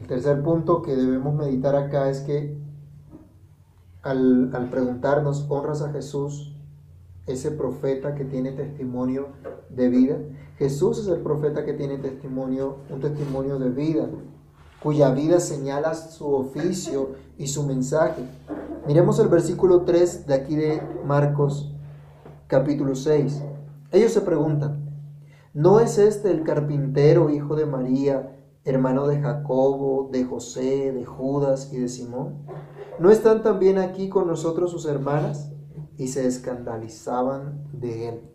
El 0.00 0.06
tercer 0.06 0.42
punto 0.42 0.82
que 0.82 0.94
debemos 0.94 1.34
meditar 1.34 1.74
acá 1.74 2.10
es 2.10 2.20
que 2.20 2.56
al, 4.02 4.54
al 4.54 4.68
preguntarnos, 4.68 5.46
¿honras 5.48 5.82
a 5.82 5.90
Jesús 5.90 6.53
ese 7.26 7.50
profeta 7.50 8.14
que 8.14 8.24
tiene 8.24 8.52
testimonio 8.52 9.28
de 9.70 9.88
vida. 9.88 10.18
Jesús 10.58 10.98
es 10.98 11.08
el 11.08 11.20
profeta 11.20 11.64
que 11.64 11.72
tiene 11.72 11.98
testimonio, 11.98 12.78
un 12.90 13.00
testimonio 13.00 13.58
de 13.58 13.70
vida, 13.70 14.08
cuya 14.82 15.10
vida 15.10 15.40
señala 15.40 15.94
su 15.94 16.26
oficio 16.34 17.12
y 17.38 17.46
su 17.46 17.64
mensaje. 17.64 18.22
Miremos 18.86 19.18
el 19.18 19.28
versículo 19.28 19.82
3 19.82 20.26
de 20.26 20.34
aquí 20.34 20.56
de 20.56 20.82
Marcos 21.06 21.74
capítulo 22.46 22.94
6. 22.94 23.42
Ellos 23.92 24.12
se 24.12 24.20
preguntan, 24.20 24.90
¿no 25.54 25.80
es 25.80 25.98
este 25.98 26.30
el 26.30 26.42
carpintero, 26.42 27.30
hijo 27.30 27.56
de 27.56 27.64
María, 27.64 28.36
hermano 28.64 29.06
de 29.06 29.20
Jacobo, 29.20 30.10
de 30.12 30.24
José, 30.24 30.92
de 30.92 31.04
Judas 31.04 31.72
y 31.72 31.78
de 31.78 31.88
Simón? 31.88 32.44
¿No 32.98 33.10
están 33.10 33.42
también 33.42 33.78
aquí 33.78 34.08
con 34.10 34.26
nosotros 34.26 34.70
sus 34.70 34.86
hermanas? 34.86 35.50
Y 35.96 36.08
se 36.08 36.26
escandalizaban 36.26 37.68
de 37.72 38.08
él. 38.08 38.30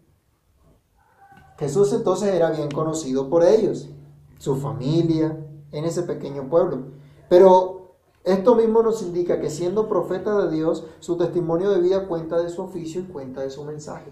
Jesús 1.58 1.91
entonces 1.93 2.34
era 2.34 2.52
bien 2.52 2.72
conocido 2.72 3.30
por 3.30 3.43
ellos, 3.43 3.89
su 4.38 4.56
familia, 4.56 5.38
en 5.72 5.86
ese 5.86 6.04
pequeño 6.04 6.50
pueblo. 6.50 6.86
Pero 7.28 7.95
esto 8.24 8.56
mismo 8.56 8.82
nos 8.82 9.02
indica 9.02 9.39
que 9.39 9.50
siendo 9.50 9.88
profeta 9.88 10.45
de 10.45 10.56
Dios, 10.56 10.86
su 11.00 11.17
testimonio 11.17 11.69
de 11.72 11.82
vida 11.82 12.08
cuenta 12.08 12.41
de 12.41 12.50
su 12.50 12.62
oficio 12.62 13.02
y 13.02 13.06
cuenta 13.06 13.41
de 13.41 13.50
su 13.50 13.63
mensaje. 13.63 14.12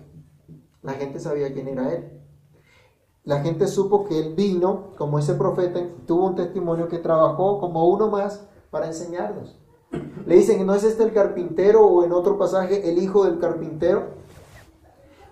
La 0.81 0.93
gente 0.93 1.19
sabía 1.19 1.53
quién 1.53 1.67
era 1.67 1.93
él. 1.93 2.21
La 3.23 3.41
gente 3.41 3.67
supo 3.67 4.05
que 4.05 4.19
él 4.19 4.35
vino 4.35 4.93
como 4.97 5.19
ese 5.19 5.33
profeta, 5.33 5.81
tuvo 6.05 6.27
un 6.27 6.35
testimonio 6.35 6.87
que 6.87 6.99
trabajó 6.99 7.59
como 7.59 7.89
uno 7.89 8.07
más 8.07 8.47
para 8.71 8.87
enseñarnos. 8.87 9.59
Le 9.91 10.35
dicen, 10.35 10.65
¿no 10.65 10.75
es 10.75 10.83
este 10.83 11.03
el 11.03 11.13
carpintero 11.13 11.85
o 11.85 12.03
en 12.03 12.11
otro 12.11 12.37
pasaje 12.37 12.89
el 12.89 13.01
hijo 13.01 13.23
del 13.25 13.39
carpintero? 13.39 14.07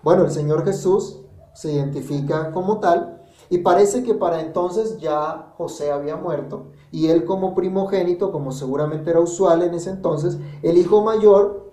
Bueno, 0.02 0.24
el 0.24 0.30
Señor 0.30 0.64
Jesús 0.64 1.20
se 1.52 1.72
identifica 1.72 2.52
como 2.52 2.80
tal 2.80 3.22
y 3.50 3.58
parece 3.58 4.02
que 4.02 4.14
para 4.14 4.40
entonces 4.40 4.98
ya 4.98 5.52
José 5.56 5.92
había 5.92 6.16
muerto 6.16 6.66
y 6.90 7.08
él 7.08 7.24
como 7.24 7.54
primogénito, 7.54 8.32
como 8.32 8.52
seguramente 8.52 9.10
era 9.10 9.20
usual 9.20 9.62
en 9.62 9.74
ese 9.74 9.90
entonces, 9.90 10.38
el 10.62 10.78
hijo 10.78 11.02
mayor 11.02 11.70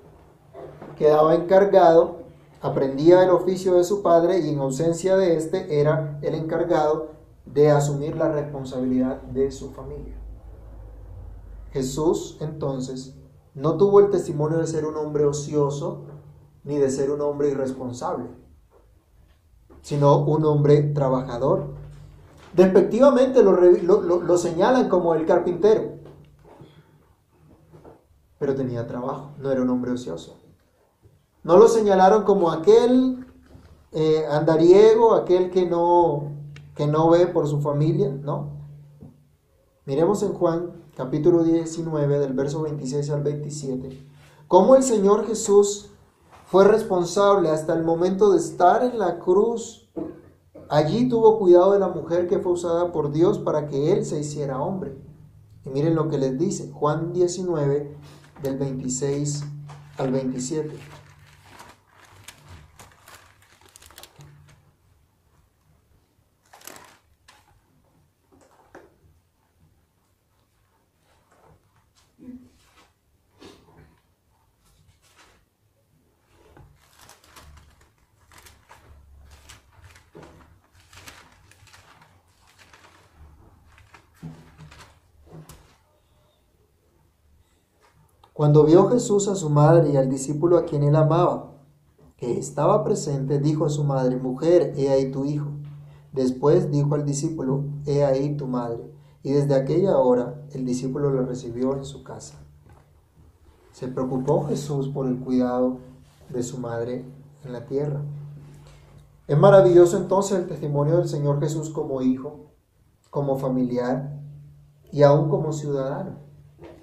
quedaba 0.98 1.36
encargado, 1.36 2.18
aprendía 2.62 3.24
el 3.24 3.30
oficio 3.30 3.76
de 3.76 3.84
su 3.84 4.02
padre 4.02 4.40
y 4.40 4.50
en 4.50 4.60
ausencia 4.60 5.16
de 5.18 5.38
este 5.38 5.80
era 5.80 6.20
el 6.22 6.36
encargado 6.36 7.10
de 7.46 7.72
asumir 7.72 8.16
la 8.16 8.30
responsabilidad 8.32 9.22
de 9.22 9.52
su 9.52 9.72
familia. 9.72 10.23
Jesús 11.74 12.38
entonces 12.40 13.16
no 13.56 13.78
tuvo 13.78 14.00
el 14.00 14.12
testimonio 14.12 14.60
de 14.60 14.68
ser 14.68 14.86
un 14.86 14.96
hombre 14.96 15.26
ocioso 15.26 16.04
ni 16.64 16.78
de 16.78 16.90
ser 16.90 17.12
un 17.12 17.20
hombre 17.22 17.50
irresponsable, 17.50 18.26
sino 19.82 20.20
un 20.20 20.46
hombre 20.46 20.84
trabajador. 20.84 21.66
Despectivamente 22.54 23.42
lo, 23.44 24.38
señalan 24.38 24.88
como 24.88 25.16
el 25.16 25.26
carpintero, 25.26 25.98
pero 28.38 28.56
tenía 28.56 28.88
trabajo, 28.88 29.32
no 29.40 29.52
era 29.52 29.64
un 29.64 29.70
hombre 29.70 29.92
ocioso. 29.92 30.38
No 31.44 31.58
lo 31.58 31.68
señalaron 31.68 32.24
como 32.24 32.52
aquel 32.52 33.26
eh, 33.92 34.26
andariego, 34.30 35.16
aquel 35.16 35.50
que 35.50 35.66
no, 35.66 36.32
que 36.76 36.86
no 36.86 37.10
ve 37.10 37.26
por 37.26 37.48
su 37.48 37.60
familia, 37.62 38.10
no. 38.10 38.52
Miremos 39.86 40.22
en 40.24 40.34
Juan 40.34 40.83
capítulo 40.96 41.44
19, 41.44 42.20
del 42.20 42.34
verso 42.34 42.62
26 42.62 43.10
al 43.10 43.24
27, 43.24 44.06
cómo 44.48 44.76
el 44.76 44.84
Señor 44.84 45.26
Jesús 45.28 45.90
fue 46.46 46.66
responsable 46.66 47.50
hasta 47.50 47.74
el 47.74 47.84
momento 47.84 48.32
de 48.32 48.38
estar 48.38 48.84
en 48.84 49.00
la 49.00 49.20
cruz 49.20 49.84
Allí 50.74 51.08
tuvo 51.08 51.38
cuidado 51.38 51.74
de 51.74 51.80
la 51.80 51.90
mujer 51.90 52.28
que 52.28 52.40
fue 52.40 52.54
usada 52.54 52.92
por 52.92 53.12
Dios 53.12 53.38
para 53.38 53.68
que 53.68 53.92
él 53.92 54.06
se 54.06 54.20
hiciera 54.20 54.60
hombre. 54.60 54.98
Y 55.66 55.70
miren 55.70 55.94
lo 55.94 56.10
que 56.10 56.18
les 56.18 56.38
dice, 56.40 56.72
Juan 56.72 57.14
19, 57.14 57.96
del 58.42 58.58
26 58.58 59.44
al 60.00 60.12
27. 60.12 60.76
Cuando 88.34 88.66
vio 88.66 88.90
Jesús 88.90 89.28
a 89.28 89.36
su 89.36 89.52
madre 89.52 89.92
y 89.92 89.96
al 89.96 90.10
discípulo 90.10 90.58
a 90.58 90.66
quien 90.66 90.82
él 90.82 90.96
amaba, 90.96 91.52
que 92.18 92.40
estaba 92.40 92.84
presente, 92.84 93.38
dijo 93.38 93.66
a 93.66 93.70
su 93.70 93.84
madre, 93.84 94.18
mujer, 94.18 94.74
he 94.76 94.90
ahí 94.90 95.12
tu 95.12 95.24
hijo. 95.26 95.52
Después 96.12 96.72
dijo 96.72 96.96
al 96.96 97.06
discípulo, 97.06 97.64
he 97.86 98.04
ahí 98.04 98.36
tu 98.36 98.48
madre. 98.48 98.92
Y 99.22 99.34
desde 99.34 99.54
aquella 99.54 99.98
hora 100.00 100.42
el 100.52 100.66
discípulo 100.66 101.12
lo 101.12 101.26
recibió 101.26 101.76
en 101.76 101.86
su 101.86 102.04
casa. 102.04 102.40
Se 103.72 103.88
preocupó 103.88 104.48
Jesús 104.48 104.88
por 104.90 105.06
el 105.06 105.20
cuidado 105.20 105.78
de 106.30 106.42
su 106.42 106.58
madre 106.58 107.06
en 107.44 107.54
la 107.54 107.66
tierra. 107.66 108.02
Es 109.28 109.38
maravilloso 109.38 109.98
entonces 109.98 110.40
el 110.40 110.48
testimonio 110.48 110.98
del 110.98 111.08
Señor 111.08 111.40
Jesús 111.40 111.70
como 111.70 112.02
hijo, 112.02 112.52
como 113.12 113.38
familiar 113.38 114.20
y 114.92 115.04
aún 115.04 115.30
como 115.30 115.54
ciudadano. 115.54 116.18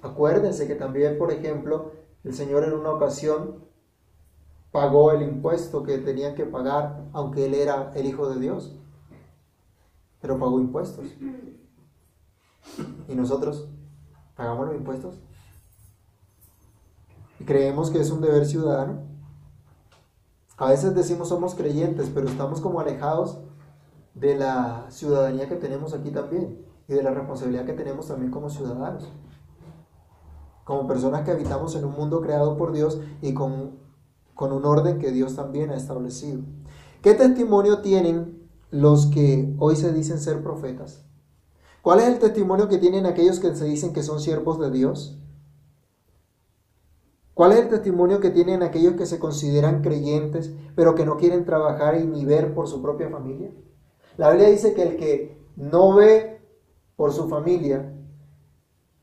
Acuérdense 0.01 0.67
que 0.67 0.75
también, 0.75 1.17
por 1.17 1.31
ejemplo, 1.31 1.91
el 2.23 2.33
Señor 2.33 2.63
en 2.63 2.73
una 2.73 2.91
ocasión 2.91 3.63
pagó 4.71 5.11
el 5.11 5.21
impuesto 5.21 5.83
que 5.83 5.97
tenían 5.99 6.33
que 6.33 6.45
pagar, 6.45 7.03
aunque 7.13 7.45
Él 7.45 7.53
era 7.53 7.91
el 7.95 8.05
Hijo 8.05 8.29
de 8.29 8.39
Dios, 8.39 8.75
pero 10.21 10.39
pagó 10.39 10.59
impuestos. 10.59 11.05
¿Y 13.07 13.15
nosotros 13.15 13.67
pagamos 14.35 14.67
los 14.67 14.75
impuestos? 14.75 15.19
¿Y 17.39 17.43
creemos 17.43 17.89
que 17.89 17.99
es 17.99 18.11
un 18.11 18.21
deber 18.21 18.45
ciudadano? 18.45 19.03
A 20.57 20.69
veces 20.69 20.95
decimos 20.95 21.29
somos 21.29 21.55
creyentes, 21.55 22.09
pero 22.13 22.27
estamos 22.27 22.61
como 22.61 22.79
alejados 22.79 23.39
de 24.13 24.35
la 24.35 24.85
ciudadanía 24.89 25.49
que 25.49 25.55
tenemos 25.55 25.93
aquí 25.93 26.11
también 26.11 26.65
y 26.87 26.93
de 26.93 27.03
la 27.03 27.11
responsabilidad 27.11 27.65
que 27.65 27.73
tenemos 27.73 28.07
también 28.07 28.31
como 28.31 28.49
ciudadanos 28.49 29.11
como 30.71 30.87
personas 30.87 31.23
que 31.25 31.31
habitamos 31.31 31.75
en 31.75 31.83
un 31.83 31.91
mundo 31.91 32.21
creado 32.21 32.55
por 32.55 32.71
Dios 32.71 33.01
y 33.21 33.33
con, 33.33 33.71
con 34.33 34.53
un 34.53 34.63
orden 34.63 34.99
que 34.99 35.11
Dios 35.11 35.35
también 35.35 35.69
ha 35.69 35.75
establecido. 35.75 36.43
¿Qué 37.01 37.13
testimonio 37.13 37.81
tienen 37.81 38.49
los 38.69 39.07
que 39.07 39.53
hoy 39.59 39.75
se 39.75 39.91
dicen 39.91 40.17
ser 40.17 40.41
profetas? 40.41 41.03
¿Cuál 41.81 41.99
es 41.99 42.05
el 42.05 42.19
testimonio 42.19 42.69
que 42.69 42.77
tienen 42.77 43.05
aquellos 43.05 43.41
que 43.41 43.53
se 43.53 43.65
dicen 43.65 43.91
que 43.91 44.01
son 44.01 44.21
siervos 44.21 44.61
de 44.61 44.71
Dios? 44.71 45.19
¿Cuál 47.33 47.51
es 47.51 47.59
el 47.59 47.67
testimonio 47.67 48.21
que 48.21 48.29
tienen 48.29 48.63
aquellos 48.63 48.93
que 48.93 49.05
se 49.05 49.19
consideran 49.19 49.81
creyentes, 49.81 50.53
pero 50.73 50.95
que 50.95 51.05
no 51.05 51.17
quieren 51.17 51.43
trabajar 51.43 51.99
y 51.99 52.05
ni 52.05 52.23
ver 52.23 52.53
por 52.53 52.69
su 52.69 52.81
propia 52.81 53.09
familia? 53.09 53.51
La 54.15 54.29
Biblia 54.29 54.49
dice 54.49 54.73
que 54.73 54.83
el 54.83 54.95
que 54.95 55.37
no 55.57 55.95
ve 55.95 56.39
por 56.95 57.11
su 57.11 57.27
familia, 57.27 57.93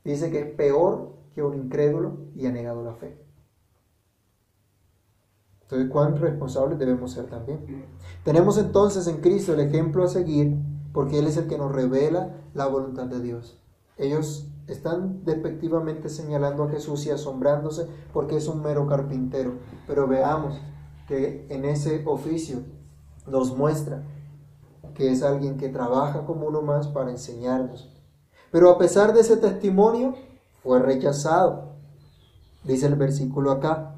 dice 0.02 0.30
que 0.30 0.38
es 0.38 0.46
peor 0.54 1.17
un 1.42 1.54
incrédulo 1.54 2.18
y 2.34 2.46
ha 2.46 2.52
negado 2.52 2.82
la 2.82 2.94
fe. 2.94 3.18
Entonces, 5.62 5.90
¿cuán 5.90 6.16
responsables 6.16 6.78
debemos 6.78 7.12
ser 7.12 7.26
también? 7.26 7.86
Tenemos 8.24 8.56
entonces 8.56 9.06
en 9.06 9.20
Cristo 9.20 9.52
el 9.52 9.60
ejemplo 9.60 10.02
a 10.02 10.08
seguir 10.08 10.56
porque 10.92 11.18
Él 11.18 11.26
es 11.26 11.36
el 11.36 11.46
que 11.46 11.58
nos 11.58 11.72
revela 11.72 12.36
la 12.54 12.66
voluntad 12.66 13.06
de 13.06 13.20
Dios. 13.20 13.60
Ellos 13.98 14.48
están 14.66 15.24
despectivamente 15.24 16.08
señalando 16.08 16.64
a 16.64 16.70
Jesús 16.70 17.04
y 17.06 17.10
asombrándose 17.10 17.86
porque 18.12 18.36
es 18.36 18.48
un 18.48 18.62
mero 18.62 18.86
carpintero. 18.86 19.52
Pero 19.86 20.06
veamos 20.06 20.58
que 21.06 21.46
en 21.50 21.64
ese 21.64 22.02
oficio 22.06 22.60
nos 23.26 23.56
muestra 23.56 24.04
que 24.94 25.10
es 25.10 25.22
alguien 25.22 25.58
que 25.58 25.68
trabaja 25.68 26.24
como 26.24 26.46
uno 26.46 26.62
más 26.62 26.88
para 26.88 27.10
enseñarnos. 27.10 27.94
Pero 28.50 28.70
a 28.70 28.78
pesar 28.78 29.12
de 29.12 29.20
ese 29.20 29.36
testimonio, 29.36 30.14
fue 30.68 30.80
rechazado. 30.80 31.76
Dice 32.62 32.88
el 32.88 32.96
versículo 32.96 33.52
acá, 33.52 33.94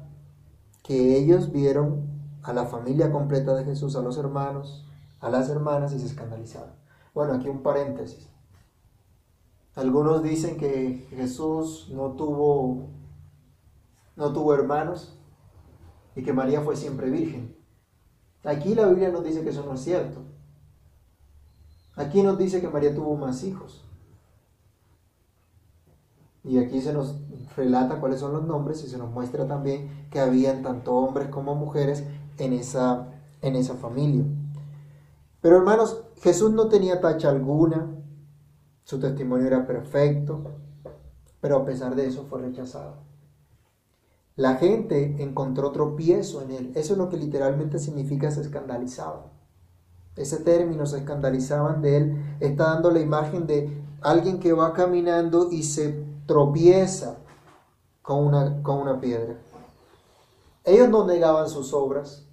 que 0.83 1.17
ellos 1.17 1.51
vieron 1.51 2.07
a 2.43 2.53
la 2.53 2.65
familia 2.65 3.11
completa 3.11 3.53
de 3.55 3.65
Jesús, 3.65 3.97
a 3.97 4.01
los 4.01 4.17
hermanos, 4.17 4.87
a 5.19 5.29
las 5.29 5.49
hermanas 5.49 5.91
y 5.91 5.99
se 5.99 6.05
escandalizaron. 6.05 6.71
Bueno, 7.13 7.33
aquí 7.33 7.49
un 7.49 7.61
paréntesis. 7.61 8.29
Algunos 9.75 10.23
dicen 10.23 10.55
que 10.55 11.05
Jesús 11.09 11.89
no 11.91 12.13
tuvo 12.13 12.87
no 14.15 14.31
tuvo 14.31 14.53
hermanos 14.53 15.19
y 16.15 16.23
que 16.23 16.31
María 16.31 16.61
fue 16.61 16.77
siempre 16.77 17.09
virgen. 17.09 17.53
Aquí 18.45 18.75
la 18.75 18.87
Biblia 18.87 19.09
nos 19.09 19.25
dice 19.25 19.43
que 19.43 19.49
eso 19.49 19.65
no 19.65 19.73
es 19.73 19.81
cierto. 19.81 20.21
Aquí 21.97 22.23
nos 22.23 22.37
dice 22.37 22.61
que 22.61 22.69
María 22.69 22.95
tuvo 22.95 23.17
más 23.17 23.43
hijos. 23.43 23.83
Y 26.43 26.57
aquí 26.57 26.81
se 26.81 26.93
nos 26.93 27.15
relata 27.55 27.99
cuáles 27.99 28.19
son 28.19 28.33
los 28.33 28.43
nombres 28.43 28.83
y 28.83 28.87
se 28.87 28.97
nos 28.97 29.11
muestra 29.11 29.47
también 29.47 30.07
que 30.09 30.19
habían 30.19 30.63
tanto 30.63 30.95
hombres 30.95 31.27
como 31.29 31.55
mujeres 31.55 32.03
en 32.37 32.53
esa, 32.53 33.07
en 33.41 33.55
esa 33.55 33.75
familia. 33.75 34.25
Pero 35.41 35.57
hermanos, 35.57 36.03
Jesús 36.21 36.51
no 36.51 36.67
tenía 36.69 37.01
tacha 37.01 37.29
alguna, 37.29 37.89
su 38.83 38.99
testimonio 38.99 39.47
era 39.47 39.65
perfecto, 39.65 40.43
pero 41.39 41.57
a 41.57 41.65
pesar 41.65 41.95
de 41.95 42.07
eso 42.07 42.25
fue 42.29 42.41
rechazado. 42.41 42.97
La 44.35 44.55
gente 44.55 45.21
encontró 45.21 45.71
tropiezo 45.71 46.41
en 46.41 46.51
él. 46.51 46.71
Eso 46.75 46.93
es 46.93 46.97
lo 46.97 47.09
que 47.09 47.17
literalmente 47.17 47.79
significa 47.79 48.31
se 48.31 48.41
escandalizaban. 48.41 49.23
Ese 50.15 50.37
término 50.37 50.85
se 50.85 50.99
escandalizaban 50.99 51.81
de 51.81 51.97
él. 51.97 52.37
Está 52.39 52.73
dando 52.73 52.91
la 52.91 52.99
imagen 52.99 53.45
de 53.45 53.83
alguien 54.01 54.39
que 54.39 54.53
va 54.53 54.73
caminando 54.73 55.51
y 55.51 55.63
se 55.63 56.10
tropieza 56.31 57.17
con 58.01 58.25
una, 58.25 58.63
con 58.63 58.77
una 58.77 59.01
piedra. 59.01 59.35
Ellos 60.63 60.87
no 60.87 61.05
negaban 61.05 61.49
sus 61.49 61.73
obras. 61.73 62.25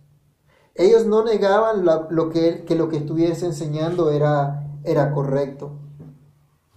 Ellos 0.76 1.04
no 1.04 1.24
negaban 1.24 1.84
lo 1.84 2.30
que, 2.30 2.64
que, 2.64 2.76
lo 2.76 2.88
que 2.88 2.98
estuviese 2.98 3.46
enseñando 3.46 4.12
era, 4.12 4.70
era 4.84 5.10
correcto. 5.10 5.72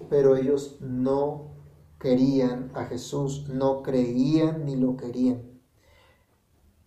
Pero 0.10 0.36
ellos 0.36 0.78
no 0.80 1.52
querían 2.00 2.72
a 2.74 2.86
Jesús, 2.86 3.48
no 3.50 3.84
creían 3.84 4.66
ni 4.66 4.76
lo 4.76 4.98
querían. 4.98 5.44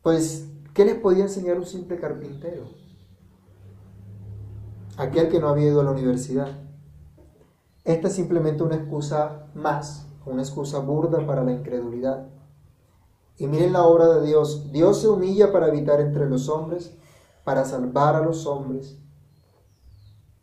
Pues, 0.03 0.49
¿qué 0.75 0.85
les 0.85 0.97
podía 0.97 1.23
enseñar 1.23 1.59
un 1.59 1.67
simple 1.67 2.01
carpintero? 2.01 2.65
Aquel 4.97 5.29
que 5.29 5.39
no 5.39 5.49
había 5.49 5.69
ido 5.69 5.81
a 5.81 5.85
la 5.85 5.93
universidad. 5.93 6.49
Esta 7.85 8.09
es 8.09 8.15
simplemente 8.15 8.65
una 8.65 8.75
excusa 8.75 9.47
más 9.55 10.09
una 10.27 10.43
excusa 10.43 10.79
burda 10.79 11.27
para 11.27 11.45
la 11.45 11.53
incredulidad. 11.53 12.29
Y 13.37 13.47
miren 13.47 13.73
la 13.73 13.85
obra 13.85 14.09
de 14.09 14.27
Dios. 14.27 14.71
Dios 14.73 15.01
se 15.01 15.09
humilla 15.09 15.53
para 15.53 15.67
habitar 15.67 16.01
entre 16.01 16.29
los 16.29 16.49
hombres, 16.49 16.97
para 17.45 17.65
salvar 17.65 18.15
a 18.15 18.25
los 18.25 18.47
hombres. 18.47 18.99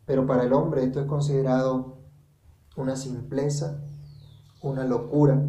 Pero 0.04 0.26
para 0.26 0.44
el 0.44 0.52
hombre 0.52 0.84
esto 0.84 1.00
es 1.00 1.06
considerado 1.06 1.98
una 2.76 2.96
simpleza, 2.96 3.82
una 4.60 4.84
locura. 4.84 5.42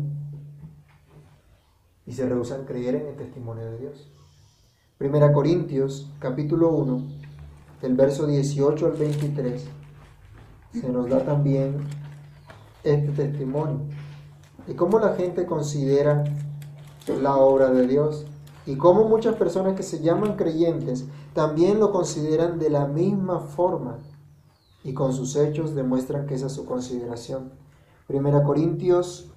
Y 2.06 2.14
se 2.14 2.28
rehusan 2.28 2.66
creer 2.66 2.96
en 2.96 3.08
el 3.08 3.16
testimonio 3.16 3.66
de 3.66 3.78
Dios. 3.78 4.10
Primera 4.98 5.34
Corintios, 5.34 6.10
capítulo 6.20 6.70
1, 6.72 7.02
del 7.82 7.96
verso 7.96 8.26
18 8.26 8.86
al 8.86 8.94
23, 8.94 9.66
se 10.72 10.90
nos 10.90 11.10
da 11.10 11.26
también 11.26 11.78
este 12.84 13.12
testimonio 13.12 13.82
y 14.68 14.74
cómo 14.74 15.00
la 15.00 15.16
gente 15.16 15.46
considera 15.46 16.24
la 17.22 17.36
obra 17.38 17.72
de 17.72 17.88
Dios 17.88 18.26
y 18.66 18.78
cómo 18.78 19.08
muchas 19.08 19.36
personas 19.36 19.76
que 19.76 19.84
se 19.84 20.00
llaman 20.00 20.36
creyentes 20.36 21.06
también 21.34 21.80
lo 21.80 21.92
consideran 21.92 22.60
de 22.60 22.70
la 22.70 22.86
misma 22.86 23.40
forma 23.40 23.98
y 24.84 24.94
con 24.94 25.14
sus 25.14 25.36
hechos 25.36 25.76
demuestran 25.76 26.26
que 26.26 26.36
esa 26.36 26.48
es 26.48 26.54
su 26.54 26.66
consideración. 26.66 27.52
Primera 28.08 28.44
Corintios 28.44 29.32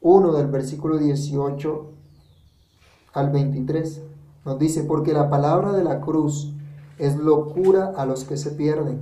1 0.00 0.32
del 0.32 0.46
versículo 0.48 0.98
18 0.98 1.90
al 3.12 3.30
23 3.30 4.02
nos 4.44 4.58
dice, 4.58 4.84
porque 4.84 5.12
la 5.12 5.28
palabra 5.28 5.72
de 5.72 5.84
la 5.84 6.00
cruz 6.00 6.54
es 6.98 7.16
locura 7.16 7.92
a 7.96 8.06
los 8.06 8.24
que 8.24 8.36
se 8.36 8.52
pierden, 8.52 9.00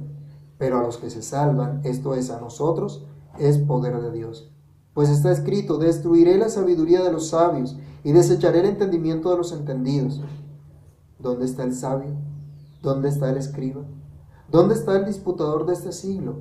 pero 0.58 0.78
a 0.78 0.82
los 0.82 0.96
que 0.96 1.10
se 1.10 1.22
salvan, 1.22 1.80
esto 1.84 2.14
es 2.14 2.30
a 2.30 2.40
nosotros, 2.40 3.04
es 3.38 3.58
poder 3.58 4.00
de 4.00 4.10
Dios. 4.10 4.50
Pues 4.96 5.10
está 5.10 5.30
escrito, 5.30 5.76
destruiré 5.76 6.38
la 6.38 6.48
sabiduría 6.48 7.02
de 7.02 7.12
los 7.12 7.28
sabios 7.28 7.76
y 8.02 8.12
desecharé 8.12 8.60
el 8.60 8.64
entendimiento 8.64 9.30
de 9.30 9.36
los 9.36 9.52
entendidos. 9.52 10.22
¿Dónde 11.18 11.44
está 11.44 11.64
el 11.64 11.74
sabio? 11.74 12.14
¿Dónde 12.82 13.10
está 13.10 13.28
el 13.28 13.36
escriba? 13.36 13.82
¿Dónde 14.50 14.72
está 14.74 14.96
el 14.96 15.04
disputador 15.04 15.66
de 15.66 15.74
este 15.74 15.92
siglo? 15.92 16.36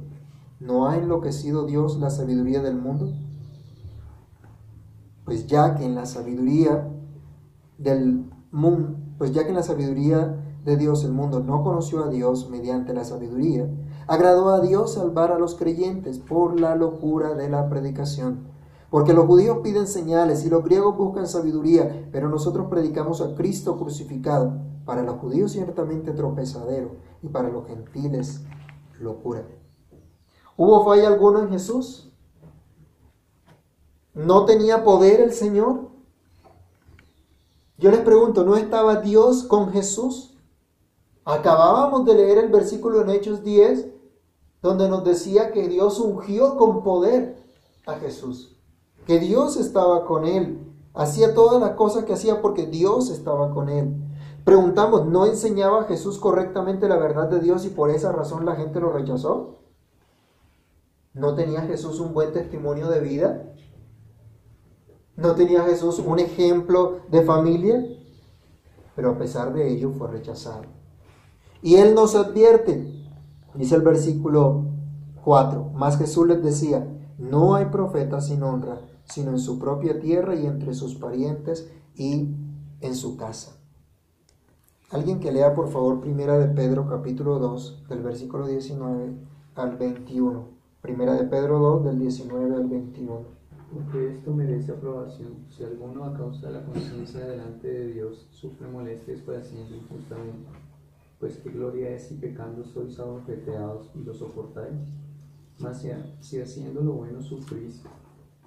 ¿No 0.62 0.88
ha 0.88 0.96
enloquecido 0.96 1.66
Dios 1.66 2.00
la 2.00 2.10
sabiduría 2.10 2.62
del 2.62 2.78
mundo? 2.78 3.12
Pues 5.26 5.48
ya 5.48 5.76
que 5.76 5.84
en 5.84 5.96
la 5.96 6.06
sabiduría 6.06 6.88
del 7.78 8.24
mundo, 8.52 8.96
pues 9.18 9.34
ya 9.34 9.44
que 9.44 9.50
en 9.50 9.56
la 9.56 9.64
sabiduría 9.64 10.34
de 10.64 10.78
Dios 10.78 11.04
el 11.04 11.12
mundo 11.12 11.42
no 11.42 11.62
conoció 11.62 12.06
a 12.06 12.08
Dios 12.08 12.50
mediante 12.50 12.94
la 12.94 13.04
sabiduría, 13.04 13.70
agradó 14.08 14.50
a 14.50 14.62
Dios 14.62 14.94
salvar 14.94 15.32
a 15.32 15.40
los 15.40 15.56
creyentes 15.56 16.20
por 16.20 16.60
la 16.60 16.76
locura 16.76 17.34
de 17.34 17.50
la 17.50 17.70
predicación. 17.70 18.48
Porque 18.90 19.14
los 19.14 19.26
judíos 19.26 19.60
piden 19.64 19.88
señales 19.88 20.46
y 20.46 20.50
los 20.50 20.64
griegos 20.64 20.96
buscan 20.96 21.28
sabiduría, 21.28 22.08
pero 22.12 22.30
nosotros 22.30 22.68
predicamos 22.70 23.22
a 23.22 23.36
Cristo 23.36 23.78
crucificado, 23.78 24.54
para 24.86 25.02
los 25.02 25.18
judíos 25.18 25.52
ciertamente 25.52 26.12
tropezadero 26.12 26.92
y 27.24 27.28
para 27.28 27.50
los 27.50 27.66
gentiles 27.66 28.42
locura. 29.00 29.44
¿Hubo 30.56 30.86
falla 30.86 31.08
alguna 31.08 31.42
en 31.42 31.50
Jesús? 31.50 32.12
¿No 34.14 34.46
tenía 34.46 34.84
poder 34.84 35.20
el 35.20 35.34
Señor? 35.34 35.90
Yo 37.78 37.92
les 37.92 38.00
pregunto, 38.00 38.46
¿no 38.46 38.56
estaba 38.56 39.02
Dios 39.02 39.44
con 39.44 39.72
Jesús? 39.72 40.38
Acabábamos 41.26 42.06
de 42.06 42.14
leer 42.14 42.38
el 42.38 42.50
versículo 42.50 43.02
en 43.02 43.10
Hechos 43.10 43.44
10 43.44 43.95
donde 44.66 44.90
nos 44.90 45.04
decía 45.04 45.52
que 45.52 45.68
Dios 45.68 46.00
ungió 46.00 46.58
con 46.58 46.82
poder 46.82 47.38
a 47.86 47.94
Jesús, 48.00 48.58
que 49.06 49.20
Dios 49.20 49.58
estaba 49.58 50.06
con 50.06 50.26
él, 50.26 50.74
hacía 50.96 51.36
todas 51.36 51.62
las 51.62 51.76
cosas 51.76 52.06
que 52.06 52.14
hacía 52.14 52.42
porque 52.42 52.66
Dios 52.66 53.12
estaba 53.12 53.54
con 53.54 53.70
él. 53.70 53.96
Preguntamos, 54.44 55.06
¿no 55.06 55.28
enseñaba 55.28 55.84
Jesús 55.84 56.18
correctamente 56.18 56.90
la 56.90 56.98
verdad 56.98 57.30
de 57.30 57.42
Dios 57.42 57.64
y 57.66 57.70
por 57.70 57.92
esa 57.92 58.12
razón 58.12 58.44
la 58.44 58.56
gente 58.56 58.80
lo 58.80 58.92
rechazó? 58.92 59.60
¿No 61.14 61.36
tenía 61.36 61.62
Jesús 61.62 62.00
un 62.00 62.16
buen 62.16 62.34
testimonio 62.34 62.88
de 62.88 63.02
vida? 63.02 63.54
¿No 65.16 65.36
tenía 65.36 65.62
Jesús 65.62 66.00
un 66.00 66.18
ejemplo 66.18 67.02
de 67.10 67.22
familia? 67.22 67.86
Pero 68.96 69.12
a 69.12 69.18
pesar 69.20 69.54
de 69.54 69.70
ello 69.70 69.92
fue 69.92 70.08
rechazado. 70.08 70.64
Y 71.62 71.76
Él 71.76 71.94
nos 71.94 72.16
advierte, 72.16 73.05
Dice 73.58 73.76
el 73.76 73.82
versículo 73.82 74.66
4, 75.24 75.72
más 75.76 75.98
Jesús 75.98 76.28
les 76.28 76.44
decía, 76.44 76.88
no 77.18 77.56
hay 77.56 77.66
profeta 77.66 78.20
sin 78.20 78.44
honra, 78.44 78.82
sino 79.06 79.32
en 79.32 79.40
su 79.40 79.60
propia 79.60 80.00
tierra 80.00 80.36
y 80.36 80.46
entre 80.46 80.74
sus 80.74 80.96
parientes 80.96 81.72
y 81.96 82.36
en 82.82 82.96
su 82.96 83.16
casa. 83.16 83.54
Alguien 84.92 85.20
que 85.20 85.32
lea 85.32 85.54
por 85.54 85.70
favor 85.70 86.02
Primera 86.02 86.38
de 86.38 86.54
Pedro 86.54 86.88
capítulo 86.88 87.40
2 87.40 87.86
del 87.90 88.04
versículo 88.04 88.46
19 88.46 89.14
al 89.56 89.78
21. 89.78 90.48
Primera 90.82 91.14
de 91.14 91.24
Pedro 91.24 91.60
2 91.60 91.86
del 91.86 92.00
19 92.00 92.56
al 92.56 92.68
21. 92.68 93.20
Porque 93.74 94.16
esto 94.16 94.34
merece 94.34 94.74
aprobación 94.74 95.46
si 95.50 95.64
alguno 95.64 96.04
a 96.04 96.14
causa 96.14 96.48
de 96.48 96.54
la 96.54 96.66
conciencia 96.66 97.26
delante 97.26 97.68
de 97.68 97.94
Dios 97.94 98.28
sufre 98.32 98.68
molestias 98.68 99.22
padeciendo 99.22 99.76
injustamente 99.76 100.65
pues 101.20 101.38
qué 101.38 101.50
gloria 101.50 101.90
es 101.90 102.08
si 102.08 102.16
pecando 102.16 102.64
sois 102.64 103.00
abofeteados 103.00 103.92
y 103.96 104.04
lo 104.04 104.14
soportáis. 104.14 104.80
Mas 105.60 105.86
si, 106.20 106.40
haciendo 106.40 106.82
lo 106.82 106.94
bueno 106.94 107.22
sufrís 107.22 107.82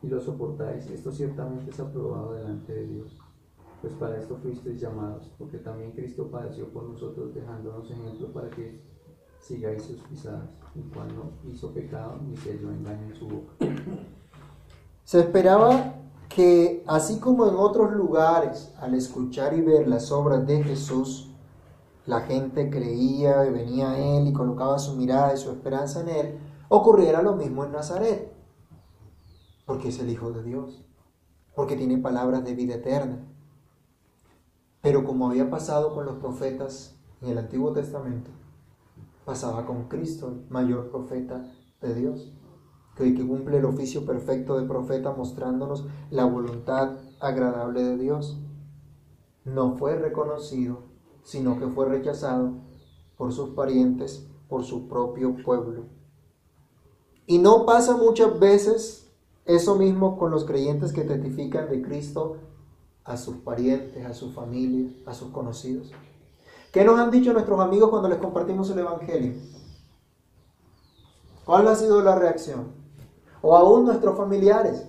y 0.02 0.08
lo 0.08 0.20
soportáis, 0.20 0.90
esto 0.90 1.10
ciertamente 1.10 1.70
es 1.70 1.80
aprobado 1.80 2.34
delante 2.34 2.74
de 2.74 2.86
Dios. 2.86 3.18
Pues 3.80 3.94
para 3.94 4.18
esto 4.18 4.36
fuisteis 4.36 4.80
llamados, 4.80 5.30
porque 5.38 5.58
también 5.58 5.92
Cristo 5.92 6.30
padeció 6.30 6.68
por 6.68 6.84
nosotros, 6.84 7.34
dejándonos 7.34 7.90
ejemplo 7.90 8.32
para 8.32 8.50
que 8.50 8.80
sigáis 9.40 9.82
sus 9.82 10.00
pisadas, 10.00 10.50
y 10.74 10.80
cuando 10.92 11.32
hizo 11.46 11.72
pecado 11.72 12.18
ni 12.28 12.36
se 12.36 12.52
halló 12.52 12.72
engaño 12.72 13.06
en 13.06 13.14
su 13.14 13.28
boca. 13.28 13.52
Se 15.04 15.20
esperaba 15.20 15.94
que, 16.28 16.82
así 16.86 17.18
como 17.18 17.48
en 17.48 17.54
otros 17.54 17.92
lugares, 17.92 18.74
al 18.78 18.94
escuchar 18.94 19.54
y 19.54 19.62
ver 19.62 19.88
las 19.88 20.12
obras 20.12 20.46
de 20.46 20.62
Jesús, 20.62 21.27
la 22.08 22.22
gente 22.22 22.70
creía 22.70 23.46
y 23.46 23.50
venía 23.50 23.90
a 23.90 23.98
Él 23.98 24.28
y 24.28 24.32
colocaba 24.32 24.78
su 24.78 24.96
mirada 24.96 25.34
y 25.34 25.36
su 25.36 25.50
esperanza 25.50 26.00
en 26.00 26.08
Él, 26.08 26.38
ocurriera 26.70 27.20
lo 27.20 27.36
mismo 27.36 27.66
en 27.66 27.72
Nazaret, 27.72 28.32
porque 29.66 29.88
es 29.88 30.00
el 30.00 30.08
Hijo 30.08 30.32
de 30.32 30.42
Dios, 30.42 30.82
porque 31.54 31.76
tiene 31.76 31.98
palabras 31.98 32.44
de 32.44 32.54
vida 32.54 32.76
eterna. 32.76 33.18
Pero 34.80 35.04
como 35.04 35.28
había 35.28 35.50
pasado 35.50 35.94
con 35.94 36.06
los 36.06 36.16
profetas 36.16 36.96
en 37.20 37.28
el 37.28 37.36
Antiguo 37.36 37.74
Testamento, 37.74 38.30
pasaba 39.26 39.66
con 39.66 39.88
Cristo, 39.88 40.28
el 40.28 40.48
mayor 40.48 40.90
profeta 40.90 41.44
de 41.82 41.94
Dios, 41.94 42.32
que 42.96 43.14
cumple 43.14 43.58
el 43.58 43.66
oficio 43.66 44.06
perfecto 44.06 44.58
de 44.58 44.66
profeta 44.66 45.12
mostrándonos 45.12 45.86
la 46.08 46.24
voluntad 46.24 46.96
agradable 47.20 47.82
de 47.82 47.98
Dios. 47.98 48.40
No 49.44 49.76
fue 49.76 49.94
reconocido 49.96 50.87
sino 51.28 51.58
que 51.58 51.66
fue 51.66 51.84
rechazado 51.84 52.52
por 53.18 53.34
sus 53.34 53.50
parientes, 53.50 54.26
por 54.48 54.64
su 54.64 54.88
propio 54.88 55.36
pueblo. 55.44 55.82
Y 57.26 57.36
no 57.36 57.66
pasa 57.66 57.98
muchas 57.98 58.40
veces 58.40 59.12
eso 59.44 59.74
mismo 59.74 60.18
con 60.18 60.30
los 60.30 60.46
creyentes 60.46 60.90
que 60.90 61.02
testifican 61.02 61.68
de 61.68 61.82
Cristo 61.82 62.38
a 63.04 63.18
sus 63.18 63.36
parientes, 63.36 64.06
a 64.06 64.14
su 64.14 64.32
familia, 64.32 64.90
a 65.04 65.12
sus 65.12 65.30
conocidos. 65.30 65.92
¿Qué 66.72 66.82
nos 66.82 66.98
han 66.98 67.10
dicho 67.10 67.34
nuestros 67.34 67.60
amigos 67.60 67.90
cuando 67.90 68.08
les 68.08 68.18
compartimos 68.18 68.70
el 68.70 68.78
Evangelio? 68.78 69.34
¿Cuál 71.44 71.68
ha 71.68 71.74
sido 71.74 72.00
la 72.00 72.18
reacción? 72.18 72.72
O 73.42 73.54
aún 73.54 73.84
nuestros 73.84 74.16
familiares. 74.16 74.88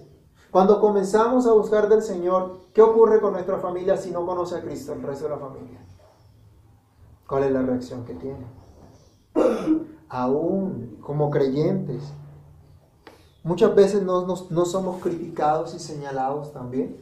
Cuando 0.52 0.80
comenzamos 0.80 1.46
a 1.48 1.52
buscar 1.52 1.90
del 1.90 2.02
Señor, 2.02 2.62
¿qué 2.74 2.82
ocurre 2.82 3.20
con 3.20 3.34
nuestra 3.34 3.58
familia 3.60 3.98
si 3.98 4.10
no 4.12 4.26
conoce 4.26 4.56
a 4.56 4.62
Cristo, 4.62 4.94
el 4.94 5.04
resto 5.04 5.26
de 5.26 5.32
la 5.32 5.38
familia? 5.38 5.90
¿Cuál 7.30 7.44
es 7.44 7.52
la 7.52 7.62
reacción 7.62 8.06
que 8.06 8.16
tiene? 8.16 8.44
Aún 10.10 10.98
como 11.00 11.30
creyentes, 11.30 12.02
muchas 13.44 13.76
veces 13.76 14.02
no, 14.02 14.26
no, 14.26 14.66
somos 14.66 15.00
criticados 15.00 15.76
y 15.76 15.80
señalados 15.80 16.52
también. 16.52 16.98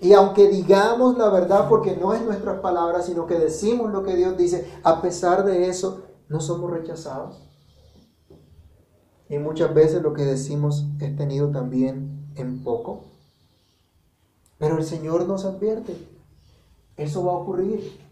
Y 0.00 0.14
aunque 0.14 0.48
digamos 0.48 1.18
la 1.18 1.28
verdad, 1.28 1.68
porque 1.68 1.94
no 1.94 2.14
es 2.14 2.22
nuestras 2.22 2.60
palabras, 2.60 3.04
sino 3.04 3.26
que 3.26 3.38
decimos 3.38 3.92
lo 3.92 4.02
que 4.02 4.16
Dios 4.16 4.38
dice, 4.38 4.72
a 4.82 5.02
pesar 5.02 5.44
de 5.44 5.68
eso, 5.68 6.00
no 6.30 6.40
somos 6.40 6.70
rechazados. 6.70 7.46
Y 9.28 9.36
muchas 9.36 9.74
veces 9.74 10.02
lo 10.02 10.14
que 10.14 10.24
decimos 10.24 10.86
es 10.98 11.14
tenido 11.14 11.50
también 11.50 12.32
en 12.36 12.64
poco. 12.64 13.04
Pero 14.56 14.78
el 14.78 14.84
Señor 14.84 15.26
nos 15.28 15.44
advierte, 15.44 15.94
eso 16.96 17.26
va 17.26 17.32
a 17.32 17.36
ocurrir. 17.36 18.11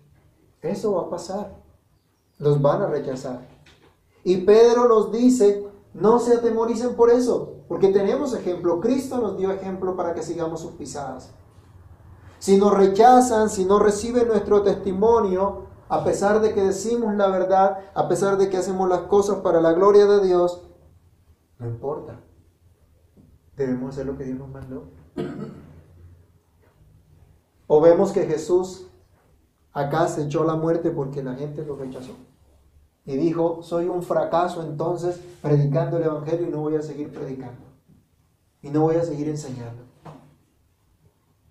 Eso 0.62 0.94
va 0.94 1.02
a 1.02 1.10
pasar. 1.10 1.56
Los 2.38 2.60
van 2.60 2.82
a 2.82 2.86
rechazar. 2.86 3.40
Y 4.24 4.38
Pedro 4.38 4.88
nos 4.88 5.12
dice, 5.12 5.66
no 5.94 6.18
se 6.18 6.34
atemoricen 6.34 6.94
por 6.94 7.10
eso, 7.10 7.54
porque 7.68 7.88
tenemos 7.88 8.34
ejemplo. 8.34 8.80
Cristo 8.80 9.18
nos 9.18 9.36
dio 9.36 9.50
ejemplo 9.50 9.96
para 9.96 10.14
que 10.14 10.22
sigamos 10.22 10.60
sus 10.60 10.72
pisadas. 10.72 11.30
Si 12.38 12.56
nos 12.56 12.74
rechazan, 12.74 13.50
si 13.50 13.64
no 13.64 13.78
reciben 13.78 14.28
nuestro 14.28 14.62
testimonio, 14.62 15.64
a 15.88 16.04
pesar 16.04 16.40
de 16.40 16.54
que 16.54 16.62
decimos 16.62 17.14
la 17.14 17.28
verdad, 17.28 17.78
a 17.94 18.08
pesar 18.08 18.38
de 18.38 18.48
que 18.48 18.56
hacemos 18.56 18.88
las 18.88 19.02
cosas 19.02 19.38
para 19.38 19.60
la 19.60 19.72
gloria 19.72 20.06
de 20.06 20.26
Dios, 20.26 20.62
no 21.58 21.66
importa. 21.66 22.20
Debemos 23.56 23.90
hacer 23.90 24.06
lo 24.06 24.16
que 24.16 24.24
Dios 24.24 24.38
nos 24.38 24.48
mandó. 24.48 24.84
O 27.66 27.80
vemos 27.80 28.12
que 28.12 28.24
Jesús 28.24 28.89
Acá 29.72 30.08
se 30.08 30.24
echó 30.24 30.44
la 30.44 30.56
muerte 30.56 30.90
porque 30.90 31.22
la 31.22 31.34
gente 31.34 31.64
lo 31.64 31.76
rechazó. 31.76 32.12
Y 33.04 33.16
dijo, 33.16 33.62
soy 33.62 33.88
un 33.88 34.02
fracaso 34.02 34.62
entonces 34.62 35.20
predicando 35.40 35.96
el 35.96 36.04
Evangelio 36.04 36.48
y 36.48 36.50
no 36.50 36.60
voy 36.60 36.76
a 36.76 36.82
seguir 36.82 37.12
predicando. 37.12 37.62
Y 38.62 38.68
no 38.68 38.82
voy 38.82 38.96
a 38.96 39.04
seguir 39.04 39.28
enseñando. 39.28 39.84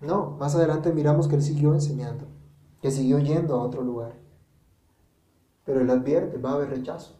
No, 0.02 0.32
más 0.40 0.56
adelante 0.56 0.94
miramos 0.94 1.28
que 1.28 1.36
él 1.36 1.42
siguió 1.42 1.74
enseñando, 1.74 2.26
que 2.82 2.92
siguió 2.92 3.20
yendo 3.20 3.56
a 3.56 3.64
otro 3.64 3.82
lugar. 3.82 4.14
Pero 5.66 5.82
él 5.82 5.90
advierte, 5.90 6.38
va 6.38 6.52
a 6.52 6.54
haber 6.56 6.70
rechazo. 6.70 7.16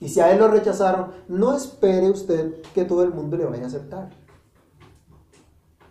Y 0.00 0.08
si 0.08 0.20
a 0.20 0.32
él 0.32 0.38
lo 0.40 0.48
rechazaron, 0.48 1.12
no 1.28 1.54
espere 1.54 2.10
usted 2.10 2.60
que 2.74 2.84
todo 2.84 3.02
el 3.02 3.12
mundo 3.12 3.36
le 3.36 3.46
vaya 3.46 3.64
a 3.64 3.68
aceptar. 3.68 4.10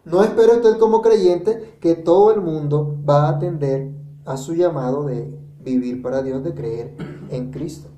No 0.03 0.24
espere 0.24 0.57
usted 0.57 0.78
como 0.78 1.01
creyente 1.01 1.78
que 1.82 1.95
todo 1.95 2.32
el 2.32 2.41
mundo 2.41 2.97
va 3.07 3.26
a 3.26 3.30
atender 3.30 3.91
a 4.26 4.38
su 4.38 4.53
llamado 4.53 5.03
de, 5.03 5.39
vivir 5.59 6.01
para 6.03 6.21
Dios, 6.21 6.43
de 6.43 6.53
creer 6.53 6.95
en 7.30 7.51
Cristo. 7.51 7.89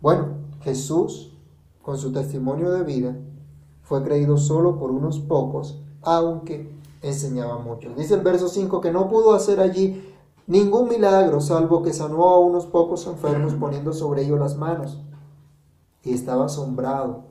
Bueno, 0.00 0.38
Jesús, 0.62 1.32
con 1.82 1.96
su 1.96 2.12
testimonio 2.12 2.70
de 2.72 2.82
vida, 2.82 3.16
fue 3.82 4.02
creído 4.02 4.36
solo 4.36 4.78
por 4.78 4.90
unos 4.90 5.20
pocos, 5.20 5.80
aunque 6.02 6.70
enseñaba 7.02 7.58
mucho. 7.58 7.94
Dice 7.96 8.14
el 8.14 8.22
verso 8.22 8.48
5 8.48 8.80
que 8.80 8.90
no 8.90 9.08
pudo 9.08 9.32
hacer 9.32 9.60
allí 9.60 10.12
ningún 10.48 10.88
milagro, 10.88 11.40
salvo 11.40 11.82
que 11.82 11.92
sanó 11.92 12.28
a 12.28 12.40
unos 12.40 12.66
pocos 12.66 13.06
enfermos 13.06 13.54
poniendo 13.54 13.92
sobre 13.92 14.22
ellos 14.22 14.40
las 14.40 14.56
manos. 14.56 14.98
Y 16.02 16.14
estaba 16.14 16.46
asombrado 16.46 17.24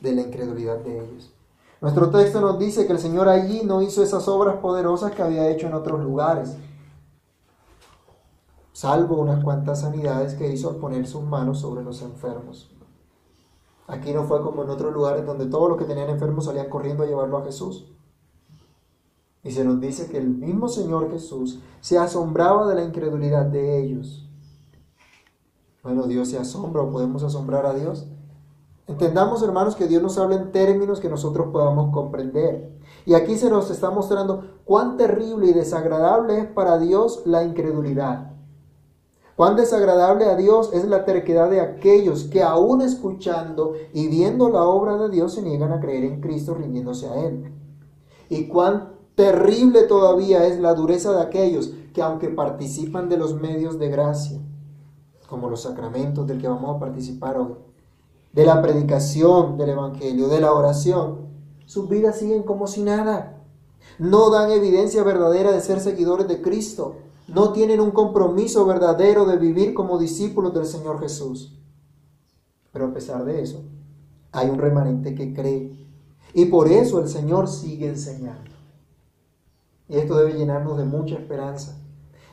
de 0.00 0.14
la 0.14 0.22
incredulidad 0.22 0.78
de 0.78 0.98
ellos. 0.98 1.32
Nuestro 1.80 2.10
texto 2.10 2.40
nos 2.40 2.58
dice 2.58 2.86
que 2.86 2.92
el 2.92 2.98
Señor 2.98 3.28
allí 3.28 3.62
no 3.64 3.82
hizo 3.82 4.02
esas 4.02 4.26
obras 4.28 4.56
poderosas 4.56 5.12
que 5.12 5.22
había 5.22 5.48
hecho 5.48 5.66
en 5.66 5.74
otros 5.74 6.02
lugares, 6.02 6.56
salvo 8.76 9.16
unas 9.16 9.42
cuantas 9.42 9.80
sanidades 9.80 10.34
que 10.34 10.52
hizo 10.52 10.68
al 10.68 10.76
poner 10.76 11.06
sus 11.06 11.22
manos 11.22 11.60
sobre 11.60 11.82
los 11.82 12.02
enfermos. 12.02 12.70
Aquí 13.86 14.12
no 14.12 14.24
fue 14.24 14.42
como 14.42 14.64
en 14.64 14.68
otros 14.68 14.92
lugares 14.92 15.24
donde 15.24 15.46
todos 15.46 15.70
los 15.70 15.78
que 15.78 15.86
tenían 15.86 16.10
enfermos 16.10 16.44
salían 16.44 16.68
corriendo 16.68 17.02
a 17.02 17.06
llevarlo 17.06 17.38
a 17.38 17.44
Jesús. 17.44 17.90
Y 19.42 19.52
se 19.52 19.64
nos 19.64 19.80
dice 19.80 20.10
que 20.10 20.18
el 20.18 20.28
mismo 20.28 20.68
Señor 20.68 21.10
Jesús 21.10 21.58
se 21.80 21.96
asombraba 21.96 22.68
de 22.68 22.74
la 22.74 22.84
incredulidad 22.84 23.46
de 23.46 23.78
ellos. 23.78 24.28
Bueno, 25.82 26.06
Dios 26.06 26.28
se 26.28 26.38
asombra 26.38 26.82
o 26.82 26.92
podemos 26.92 27.22
asombrar 27.22 27.64
a 27.64 27.72
Dios. 27.72 28.06
Entendamos, 28.86 29.42
hermanos, 29.42 29.74
que 29.74 29.86
Dios 29.86 30.02
nos 30.02 30.18
habla 30.18 30.36
en 30.36 30.52
términos 30.52 31.00
que 31.00 31.08
nosotros 31.08 31.48
podamos 31.50 31.94
comprender. 31.94 32.76
Y 33.06 33.14
aquí 33.14 33.38
se 33.38 33.48
nos 33.48 33.70
está 33.70 33.88
mostrando 33.88 34.58
cuán 34.66 34.98
terrible 34.98 35.46
y 35.46 35.54
desagradable 35.54 36.40
es 36.40 36.46
para 36.48 36.78
Dios 36.78 37.22
la 37.24 37.42
incredulidad. 37.42 38.35
Cuán 39.36 39.54
desagradable 39.54 40.24
a 40.24 40.34
Dios 40.34 40.70
es 40.72 40.86
la 40.86 41.04
terquedad 41.04 41.50
de 41.50 41.60
aquellos 41.60 42.24
que 42.24 42.42
aún 42.42 42.80
escuchando 42.80 43.74
y 43.92 44.08
viendo 44.08 44.48
la 44.48 44.64
obra 44.64 44.96
de 44.96 45.10
Dios 45.10 45.34
se 45.34 45.42
niegan 45.42 45.72
a 45.72 45.80
creer 45.80 46.04
en 46.04 46.22
Cristo 46.22 46.54
rindiéndose 46.54 47.06
a 47.06 47.26
Él. 47.26 47.52
Y 48.30 48.48
cuán 48.48 48.94
terrible 49.14 49.82
todavía 49.82 50.46
es 50.46 50.58
la 50.58 50.72
dureza 50.72 51.12
de 51.12 51.20
aquellos 51.20 51.70
que 51.92 52.00
aunque 52.00 52.28
participan 52.28 53.10
de 53.10 53.18
los 53.18 53.34
medios 53.34 53.78
de 53.78 53.90
gracia, 53.90 54.40
como 55.28 55.50
los 55.50 55.62
sacramentos 55.62 56.26
del 56.26 56.40
que 56.40 56.48
vamos 56.48 56.74
a 56.74 56.78
participar 56.78 57.36
hoy, 57.36 57.56
de 58.32 58.46
la 58.46 58.62
predicación 58.62 59.58
del 59.58 59.70
Evangelio, 59.70 60.28
de 60.28 60.40
la 60.40 60.52
oración, 60.52 61.26
sus 61.66 61.90
vidas 61.90 62.18
siguen 62.18 62.42
como 62.42 62.66
si 62.66 62.82
nada. 62.82 63.42
No 63.98 64.30
dan 64.30 64.50
evidencia 64.50 65.02
verdadera 65.02 65.52
de 65.52 65.60
ser 65.60 65.80
seguidores 65.80 66.26
de 66.26 66.40
Cristo 66.40 66.96
no 67.28 67.52
tienen 67.52 67.80
un 67.80 67.90
compromiso 67.90 68.64
verdadero 68.66 69.24
de 69.24 69.36
vivir 69.36 69.74
como 69.74 69.98
discípulos 69.98 70.54
del 70.54 70.66
Señor 70.66 71.00
Jesús. 71.00 71.58
Pero 72.72 72.86
a 72.86 72.92
pesar 72.92 73.24
de 73.24 73.42
eso, 73.42 73.62
hay 74.32 74.48
un 74.48 74.58
remanente 74.58 75.14
que 75.14 75.32
cree. 75.32 75.86
Y 76.34 76.46
por 76.46 76.68
eso 76.68 77.00
el 77.00 77.08
Señor 77.08 77.48
sigue 77.48 77.88
enseñando. 77.88 78.50
Y 79.88 79.96
esto 79.96 80.16
debe 80.16 80.34
llenarnos 80.34 80.76
de 80.76 80.84
mucha 80.84 81.14
esperanza. 81.14 81.78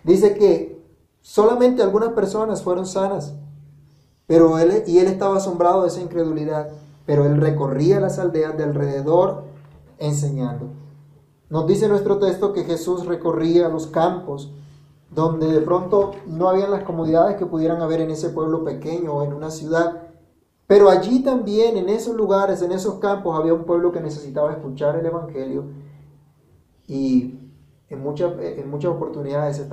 Dice 0.04 0.36
que 0.36 0.84
solamente 1.22 1.82
algunas 1.82 2.10
personas 2.10 2.62
fueron 2.62 2.86
sanas, 2.86 3.34
pero 4.28 4.60
él, 4.60 4.84
y 4.88 5.00
él 5.00 5.08
estaba 5.08 5.38
asombrado 5.38 5.84
de 5.84 5.88
esa 5.88 6.02
incredulidad, 6.02 6.70
pero 7.06 7.26
él 7.26 7.38
recorría 7.38 8.00
las 8.00 8.20
aldeas 8.20 8.58
de 8.58 8.64
alrededor 8.64 9.46
enseñando. 9.98 10.68
Nos 11.50 11.68
dice 11.68 11.88
nuestro 11.88 12.18
texto 12.18 12.52
que 12.52 12.64
Jesús 12.64 13.06
recorría 13.06 13.70
los 13.70 13.88
campos 13.88 14.52
donde 15.14 15.48
de 15.48 15.62
pronto 15.62 16.12
no 16.28 16.50
habían 16.50 16.72
las 16.72 16.84
comodidades 16.84 17.38
que 17.38 17.46
pudieran 17.46 17.82
haber 17.82 18.02
en 18.02 18.12
ese 18.12 18.30
pueblo 18.30 18.64
pequeño 18.64 19.14
o 19.14 19.24
en 19.24 19.34
una 19.34 19.52
ciudad. 19.52 20.04
Pero 20.66 20.90
allí 20.90 21.24
también, 21.24 21.78
en 21.78 21.90
esos 21.90 22.16
lugares, 22.16 22.62
en 22.62 22.72
esos 22.72 22.96
campos, 22.96 23.38
había 23.38 23.54
un 23.54 23.66
pueblo 23.66 23.92
que 23.92 24.02
necesitaba 24.02 24.52
escuchar 24.52 24.96
el 24.96 25.06
Evangelio 25.06 25.66
y 26.88 27.40
en 27.90 28.02
muchas, 28.02 28.34
en 28.40 28.70
muchas 28.70 28.92
oportunidades 28.92 29.60